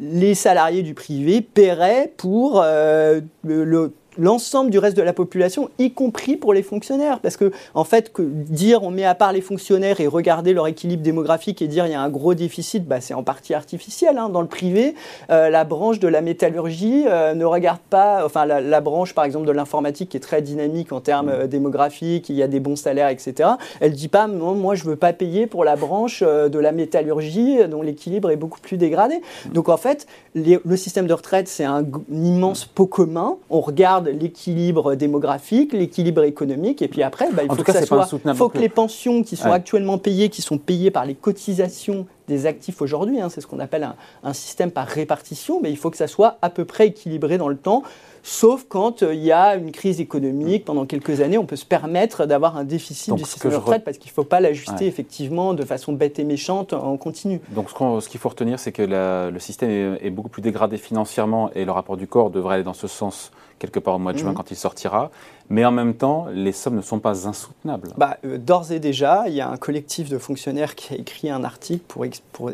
les 0.00 0.34
salariés 0.34 0.82
du 0.82 0.94
privé 0.94 1.42
paieraient 1.42 2.12
pour 2.16 2.62
euh, 2.64 3.20
le, 3.44 3.92
l'ensemble 4.20 4.70
du 4.70 4.78
reste 4.78 4.96
de 4.96 5.02
la 5.02 5.12
population, 5.12 5.70
y 5.78 5.92
compris 5.92 6.36
pour 6.36 6.52
les 6.52 6.62
fonctionnaires. 6.62 7.20
Parce 7.20 7.36
que, 7.36 7.50
en 7.74 7.84
fait, 7.84 8.12
que 8.12 8.22
dire 8.22 8.82
on 8.82 8.90
met 8.90 9.04
à 9.04 9.14
part 9.14 9.32
les 9.32 9.40
fonctionnaires 9.40 10.00
et 10.00 10.06
regarder 10.06 10.52
leur 10.52 10.66
équilibre 10.66 11.02
démographique 11.02 11.62
et 11.62 11.68
dire 11.68 11.86
il 11.86 11.92
y 11.92 11.94
a 11.94 12.00
un 12.00 12.10
gros 12.10 12.34
déficit, 12.34 12.86
bah, 12.86 13.00
c'est 13.00 13.14
en 13.14 13.22
partie 13.22 13.54
artificiel. 13.54 14.18
Hein. 14.18 14.28
Dans 14.28 14.42
le 14.42 14.46
privé, 14.46 14.94
euh, 15.30 15.48
la 15.48 15.64
branche 15.64 15.98
de 15.98 16.08
la 16.08 16.20
métallurgie 16.20 17.04
euh, 17.06 17.34
ne 17.34 17.44
regarde 17.44 17.80
pas, 17.88 18.24
enfin, 18.24 18.44
la, 18.44 18.80
branche, 18.80 19.14
par 19.14 19.24
exemple, 19.24 19.46
de 19.46 19.52
l'informatique 19.52 20.10
qui 20.10 20.16
est 20.18 20.20
très 20.20 20.42
dynamique 20.42 20.92
en 20.92 21.00
termes 21.00 21.30
euh, 21.30 21.46
démographiques, 21.46 22.28
il 22.28 22.36
y 22.36 22.42
a 22.42 22.48
des 22.48 22.60
bons 22.60 22.76
salaires, 22.76 23.08
etc. 23.08 23.48
Elle 23.80 23.92
dit 23.92 24.08
pas, 24.08 24.26
non, 24.26 24.54
moi, 24.54 24.74
je 24.74 24.84
veux 24.84 24.96
pas 24.96 25.14
payer 25.14 25.46
pour 25.46 25.64
la 25.64 25.76
branche 25.76 26.22
de 26.22 26.58
la 26.58 26.72
métallurgie 26.72 27.66
dont 27.68 27.80
l'équilibre 27.80 28.30
est 28.30 28.36
beaucoup 28.36 28.60
plus 28.60 28.76
dégradé. 28.76 29.22
Donc, 29.52 29.70
en 29.70 29.78
fait, 29.78 30.06
le 30.34 30.76
système 30.76 31.06
de 31.06 31.14
retraite, 31.14 31.48
c'est 31.48 31.64
un 31.64 31.84
immense 32.10 32.66
pot 32.66 32.86
commun. 32.86 33.36
On 33.48 33.60
regarde 33.60 34.09
l'équilibre 34.12 34.94
démographique, 34.94 35.72
l'équilibre 35.72 36.24
économique, 36.24 36.82
et 36.82 36.88
puis 36.88 37.02
après, 37.02 37.30
bah, 37.32 37.42
il 37.42 37.54
faut, 37.54 37.62
que, 37.62 37.72
ça 37.72 37.82
soit, 37.82 38.06
faut 38.34 38.48
que 38.48 38.58
les 38.58 38.68
pensions 38.68 39.22
qui 39.22 39.36
sont 39.36 39.52
actuellement 39.52 39.98
payées, 39.98 40.28
qui 40.28 40.42
sont 40.42 40.58
payées 40.58 40.90
par 40.90 41.04
les 41.04 41.14
cotisations 41.14 42.06
des 42.28 42.46
actifs 42.46 42.80
aujourd'hui. 42.80 43.20
Hein. 43.20 43.28
c'est 43.28 43.40
ce 43.40 43.46
qu'on 43.46 43.58
appelle 43.58 43.82
un, 43.82 43.96
un, 44.22 44.32
système 44.32 44.70
par 44.70 44.86
répartition, 44.86 45.60
mais 45.60 45.70
il 45.70 45.76
faut 45.76 45.90
que 45.90 45.96
ça 45.96 46.06
soit 46.06 46.38
à 46.42 46.50
peu 46.50 46.64
près 46.64 46.88
équilibré 46.88 47.38
dans 47.38 47.48
le 47.48 47.56
temps 47.56 47.82
sauf 48.22 48.66
quand 48.68 49.02
euh, 49.02 49.14
il 49.14 49.22
y 49.22 49.32
a 49.32 49.56
une 49.56 49.72
crise 49.72 50.00
économique 50.00 50.64
pendant 50.64 50.86
quelques 50.86 51.20
années, 51.20 51.38
on 51.38 51.46
peut 51.46 51.56
se 51.56 51.64
permettre 51.64 52.26
d'avoir 52.26 52.56
un 52.56 52.64
déficit 52.64 53.14
du 53.14 53.24
système 53.24 53.52
de 53.52 53.56
retraite 53.56 53.84
parce 53.84 53.98
qu'il 53.98 54.10
ne 54.10 54.14
faut 54.14 54.24
pas 54.24 54.40
l'ajuster 54.40 54.86
effectivement 54.86 55.54
de 55.54 55.64
façon 55.64 55.92
bête 55.92 56.18
et 56.18 56.24
méchante 56.24 56.72
en 56.72 56.96
continu. 56.96 57.40
Donc 57.50 57.68
ce 57.70 58.08
qu'il 58.08 58.20
faut 58.20 58.28
retenir, 58.28 58.58
c'est 58.58 58.72
que 58.72 58.82
le 58.82 59.38
système 59.38 59.96
est, 60.00 60.10
beaucoup 60.10 60.28
plus 60.28 60.42
dégradé 60.42 60.76
financièrement 60.76 61.50
et 61.54 61.64
le 61.64 61.72
rapport 61.72 61.96
du 61.96 62.06
corps 62.06 62.30
devrait 62.30 62.56
aller 62.56 62.64
dans 62.64 62.74
ce 62.74 62.88
sens 62.88 63.30
quelque 63.60 63.78
part 63.78 63.94
au 63.94 63.98
mois 63.98 64.12
de 64.12 64.18
juin 64.18 64.30
mhm. 64.30 64.36
quand 64.36 64.50
il 64.50 64.56
sortira. 64.56 65.12
Mais 65.50 65.64
en 65.64 65.72
même 65.72 65.94
temps, 65.94 66.28
les 66.32 66.52
sommes 66.52 66.76
ne 66.76 66.80
sont 66.80 67.00
pas 67.00 67.26
insoutenables. 67.26 67.88
Bah, 67.96 68.18
euh, 68.24 68.38
D'ores 68.38 68.70
et 68.70 68.78
déjà, 68.78 69.24
il 69.26 69.34
y 69.34 69.40
a 69.40 69.50
un 69.50 69.56
collectif 69.56 70.08
de 70.08 70.16
fonctionnaires 70.16 70.76
qui 70.76 70.94
a 70.94 70.96
écrit 70.96 71.28
un 71.28 71.42
article 71.42 71.82
pour, 71.88 72.06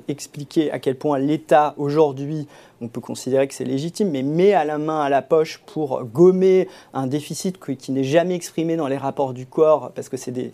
expliquer 0.08 0.72
à 0.72 0.78
quel 0.78 0.96
point 0.96 1.18
l'État 1.18 1.74
aujourd'hui 1.76 2.48
on 2.80 2.88
peut 2.88 3.00
considérer 3.00 3.48
que 3.48 3.54
c'est 3.54 3.64
légitime, 3.64 4.10
mais 4.10 4.22
met 4.22 4.52
à 4.52 4.64
la 4.64 4.78
main, 4.78 5.00
à 5.00 5.08
la 5.08 5.22
poche 5.22 5.62
pour 5.66 6.04
gommer 6.04 6.68
un 6.92 7.06
déficit 7.06 7.58
qui, 7.76 7.92
n'est 7.92 8.04
jamais 8.04 8.34
exprimé 8.34 8.76
dans 8.76 8.88
les 8.88 8.98
rapports 8.98 9.32
du 9.32 9.46
corps, 9.46 9.92
parce 9.94 10.08
que 10.08 10.16
c'est 10.16 10.30
des, 10.30 10.52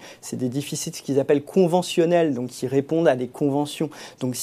déficits 0.49 0.93
qu'ils 0.93 1.19
appellent 1.19 1.45
conventionnels, 1.45 2.35
donc 2.35 2.51
qui 2.51 2.67
répondent 2.67 3.09
à 3.09 3.17
des 3.17 3.29
conventions. 3.29 3.91
Donc 4.21 4.37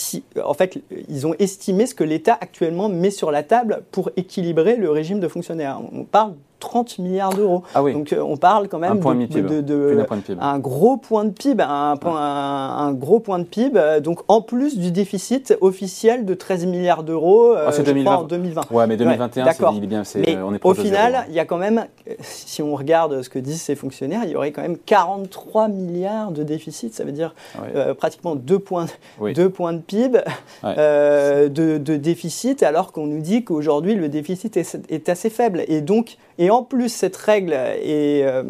en 0.44 0.54
fait, 0.54 0.82
ils 1.08 1.28
ont 1.28 1.36
estimé 1.40 1.86
ce 1.86 1.96
que 1.96 2.04
l'État 2.04 2.38
actuellement 2.40 2.90
met 2.90 3.12
sur 3.12 3.32
la 3.32 3.44
table 3.44 3.84
pour 3.92 4.10
équilibrer 4.18 4.76
le 4.76 4.90
régime 4.90 5.20
de 5.20 5.28
fonctionnaires. 5.28 5.80
On 5.94 6.04
parle 6.04 6.34
30 6.60 7.00
milliards 7.00 7.34
d'euros. 7.34 7.64
Ah 7.74 7.82
Donc 7.82 8.14
euh, 8.14 8.22
on 8.22 8.38
parle 8.38 8.68
quand 8.68 8.80
même 8.80 9.00
de, 9.00 10.06
un 10.40 10.60
gros 10.60 10.98
point 10.98 11.26
de 11.26 11.32
PIB, 11.32 11.64
un, 11.64 11.96
un, 12.04 12.94
gros 12.94 13.20
point 13.20 13.40
de 13.40 13.44
PIB. 13.44 14.02
Donc 14.02 14.22
en 14.28 14.42
plus 14.42 14.78
du 14.78 14.92
déficit 14.92 15.58
officiel 15.62 16.26
de 16.26 16.34
13 16.34 16.66
milliards 16.66 17.04
d'euros 17.04 17.56
euh, 17.56 17.70
ah, 17.70 18.18
en 18.18 18.24
2020. 18.24 18.72
Ouais, 18.72 18.88
mais 18.88 18.98
2021, 18.98 19.52
c'est 19.52 19.64
il 19.74 19.84
est 19.84 19.88
bien, 19.88 20.04
mais 20.16 20.38
on 20.38 20.54
est 20.54 20.66
Au 20.66 20.74
final, 20.74 21.26
il 21.30 21.36
y 21.36 21.40
a 21.40 21.46
quand 21.46 21.58
même, 21.58 21.86
si 22.20 22.62
on 22.62 22.76
regarde 22.76 23.22
ce 23.22 23.30
que 23.30 23.40
disent 23.40 23.62
ces 23.62 23.76
fonctionnaires, 23.76 24.22
il 24.26 24.32
y 24.32 24.36
aurait 24.36 24.52
quand 24.52 24.62
même 24.62 24.78
43 24.78 25.70
milliards 25.70 26.32
de 26.32 26.44
déficit. 26.44 26.94
Ça 26.94 27.04
veut 27.04 27.12
dire 27.12 27.34
ah 27.56 27.62
euh, 27.76 27.94
pratiquement 27.94 28.36
deux 28.36 28.60
points, 28.60 28.88
deux 29.34 29.50
points 29.50 29.74
de 29.74 29.80
PIB 29.80 30.20
de, 30.64 31.98
déficit, 31.98 32.64
alors 32.64 32.92
qu'on 32.92 33.08
nous 33.08 33.22
dit 33.22 33.44
qu'aujourd'hui 33.44 33.96
le 33.96 34.10
déficit 34.10 34.58
est, 34.58 34.78
est 34.90 35.10
assez 35.10 35.30
faible. 35.30 35.64
Et 35.68 35.82
donc 35.82 36.18
et 36.40 36.50
en 36.50 36.64
plus, 36.64 36.88
cette 36.88 37.18
règle 37.18 37.52
est, 37.52 38.24
euh, 38.24 38.44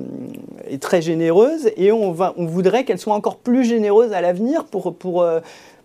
très 0.79 1.01
généreuse 1.01 1.71
et 1.75 1.91
on, 1.91 2.11
voudrait 2.11 2.85
qu'elle 2.85 2.99
soit 2.99 3.15
encore 3.15 3.37
plus 3.37 3.65
généreuse 3.65 4.13
à 4.13 4.21
l'avenir 4.21 4.65
pour, 4.65 4.95
pour, 4.95 5.23
euh, 5.23 5.39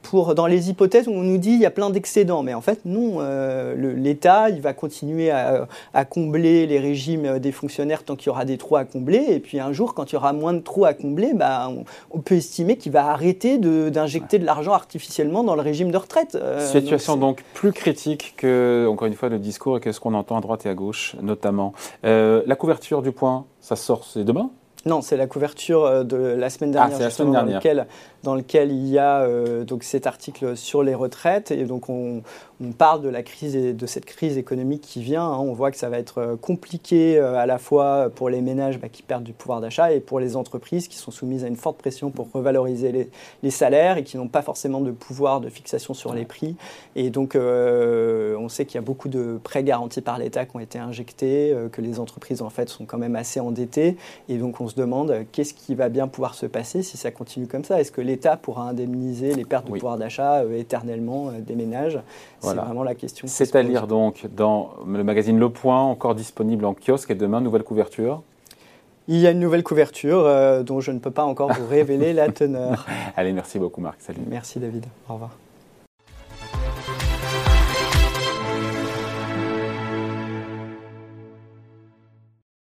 pour, 0.04 0.34
dans 0.34 0.46
les 0.46 0.70
hypothèses 0.70 1.08
où 1.08 1.12
on 1.12 1.22
nous 1.22 1.38
dit 1.38 1.50
il 1.50 1.60
y 1.60 1.66
a 1.66 1.70
plein 1.70 1.90
d'excédents. 1.90 2.42
Mais 2.42 2.54
en 2.54 2.60
fait, 2.60 2.80
non, 2.84 3.16
euh, 3.18 3.74
l'État, 3.96 4.50
il 4.50 4.60
va 4.60 4.72
continuer 4.72 5.30
à, 5.30 5.66
combler 6.08 6.66
les 6.66 6.78
régimes 6.78 7.38
des 7.38 7.50
fonctionnaires 7.50 8.04
tant 8.04 8.14
qu'il 8.14 8.26
y 8.26 8.30
aura 8.30 8.44
des 8.44 8.58
trous 8.58 8.76
à 8.76 8.84
combler. 8.84 9.24
Et 9.30 9.40
puis 9.40 9.58
un 9.58 9.72
jour, 9.72 9.94
quand 9.94 10.12
il 10.12 10.14
y 10.14 10.16
aura 10.16 10.32
moins 10.32 10.52
de 10.52 10.60
trous 10.60 10.84
à 10.84 10.94
combler, 10.94 11.32
bah, 11.34 11.70
on, 12.10 12.20
peut 12.20 12.36
estimer 12.36 12.76
qu'il 12.76 12.92
va 12.92 13.06
arrêter 13.06 13.58
d'injecter 13.58 14.38
de, 14.38 14.44
l'argent 14.44 14.72
artificiellement 14.72 15.42
dans 15.42 15.54
le 15.54 15.62
régime 15.62 15.90
de 15.90 15.96
retraite. 15.96 16.34
Euh, 16.34 16.64
Situation 16.64 17.16
donc, 17.16 17.42
plus 17.54 17.72
critique 17.72 18.34
que, 18.36 18.86
encore 18.88 19.08
une 19.08 19.14
fois, 19.14 19.28
le 19.28 19.38
discours 19.38 19.78
et 19.78 19.80
qu'est-ce 19.80 20.00
qu'on 20.00 20.14
entend 20.14 20.36
à 20.36 20.40
droite 20.40 20.66
et 20.66 20.68
à 20.68 20.74
gauche, 20.74 21.16
notamment. 21.22 21.72
Euh, 22.04 22.42
la 22.46 22.56
couverture 22.56 23.02
du 23.02 23.12
point, 23.12 23.46
ça 23.60 23.76
sort, 23.76 24.04
c'est 24.04 24.24
demain? 24.24 24.50
Non, 24.86 25.02
c'est 25.02 25.16
la 25.16 25.26
couverture 25.26 26.04
de 26.04 26.16
la 26.16 26.50
semaine 26.50 26.70
dernière, 26.70 26.98
ah, 27.00 27.04
la 27.04 27.10
semaine 27.10 27.32
dernière. 27.32 27.60
Dans, 27.60 27.86
dans 28.24 28.34
lequel 28.34 28.72
il 28.72 28.88
y 28.88 28.98
a 28.98 29.20
euh, 29.20 29.62
donc 29.62 29.84
cet 29.84 30.08
article 30.08 30.56
sur 30.56 30.82
les 30.82 30.94
retraites 30.94 31.52
et 31.52 31.64
donc 31.64 31.88
on, 31.88 32.22
parle 32.78 33.02
de 33.02 33.10
la 33.10 33.22
crise 33.22 33.54
et 33.54 33.74
de 33.74 33.86
cette 33.86 34.06
crise 34.06 34.38
économique 34.38 34.80
qui 34.80 35.02
vient. 35.02 35.24
Hein. 35.24 35.38
On 35.38 35.52
voit 35.52 35.70
que 35.70 35.76
ça 35.76 35.90
va 35.90 35.98
être 35.98 36.18
euh, 36.18 36.36
compliqué 36.36 37.18
euh, 37.18 37.36
à 37.36 37.44
la 37.44 37.58
fois 37.58 38.08
pour 38.14 38.30
les 38.30 38.40
ménages 38.40 38.80
bah, 38.80 38.88
qui 38.88 39.02
perdent 39.02 39.22
du 39.22 39.34
pouvoir 39.34 39.60
d'achat 39.60 39.92
et 39.92 40.00
pour 40.00 40.18
les 40.18 40.34
entreprises 40.34 40.88
qui 40.88 40.96
sont 40.96 41.10
soumises 41.10 41.44
à 41.44 41.48
une 41.48 41.56
forte 41.56 41.76
pression 41.76 42.10
pour 42.10 42.28
revaloriser 42.32 43.10
les, 43.42 43.50
salaires 43.50 43.98
et 43.98 44.02
qui 44.02 44.16
n'ont 44.16 44.28
pas 44.28 44.40
forcément 44.40 44.80
de 44.80 44.92
pouvoir 44.92 45.42
de 45.42 45.50
fixation 45.50 45.92
sur 45.92 46.14
les 46.14 46.24
prix. 46.24 46.56
Et 46.96 47.10
donc 47.10 47.36
on 47.36 48.48
sait 48.48 48.64
qu'il 48.64 48.76
y 48.76 48.78
a 48.78 48.82
beaucoup 48.82 49.08
de 49.08 49.38
prêts 49.42 49.62
garantis 49.62 50.00
par 50.00 50.18
l'État 50.18 50.46
qui 50.46 50.56
ont 50.56 50.60
été 50.60 50.78
injectés, 50.78 51.54
que 51.70 51.82
les 51.82 52.00
entreprises 52.00 52.40
en 52.40 52.50
fait 52.50 52.70
sont 52.70 52.86
quand 52.86 52.98
même 52.98 53.14
assez 53.14 53.40
endettées 53.40 53.96
et 54.28 54.38
donc 54.38 54.60
on 54.60 54.68
se 54.68 54.73
demande 54.76 55.24
qu'est-ce 55.32 55.54
qui 55.54 55.74
va 55.74 55.88
bien 55.88 56.08
pouvoir 56.08 56.34
se 56.34 56.46
passer 56.46 56.82
si 56.82 56.96
ça 56.96 57.10
continue 57.10 57.46
comme 57.46 57.64
ça? 57.64 57.80
Est-ce 57.80 57.92
que 57.92 58.00
l'État 58.00 58.36
pourra 58.36 58.68
indemniser 58.68 59.34
les 59.34 59.44
pertes 59.44 59.66
de 59.66 59.72
pouvoir 59.72 59.98
d'achat 59.98 60.42
euh, 60.42 60.58
éternellement 60.58 61.28
euh, 61.28 61.40
des 61.40 61.54
ménages? 61.54 61.98
C'est 62.40 62.54
vraiment 62.54 62.82
la 62.82 62.94
question. 62.94 63.26
C'est 63.28 63.54
à 63.56 63.62
lire 63.62 63.86
donc 63.86 64.26
dans 64.34 64.70
le 64.86 65.04
magazine 65.04 65.38
Le 65.38 65.50
Point, 65.50 65.80
encore 65.80 66.14
disponible 66.14 66.64
en 66.64 66.74
kiosque, 66.74 67.10
et 67.10 67.14
demain, 67.14 67.40
nouvelle 67.40 67.64
couverture 67.64 68.22
il 69.06 69.18
y 69.18 69.26
a 69.26 69.32
une 69.32 69.40
nouvelle 69.40 69.62
couverture 69.62 70.24
euh, 70.24 70.62
dont 70.62 70.80
je 70.80 70.90
ne 70.90 70.98
peux 70.98 71.10
pas 71.10 71.24
encore 71.24 71.52
vous 71.52 71.66
révéler 71.66 72.14
la 72.14 72.28
teneur. 72.32 72.86
Allez, 73.16 73.32
merci 73.32 73.58
beaucoup 73.58 73.80
Marc. 73.82 74.00
Salut. 74.00 74.20
Merci 74.26 74.58
David. 74.58 74.86
Au 75.08 75.14
revoir. 75.14 75.36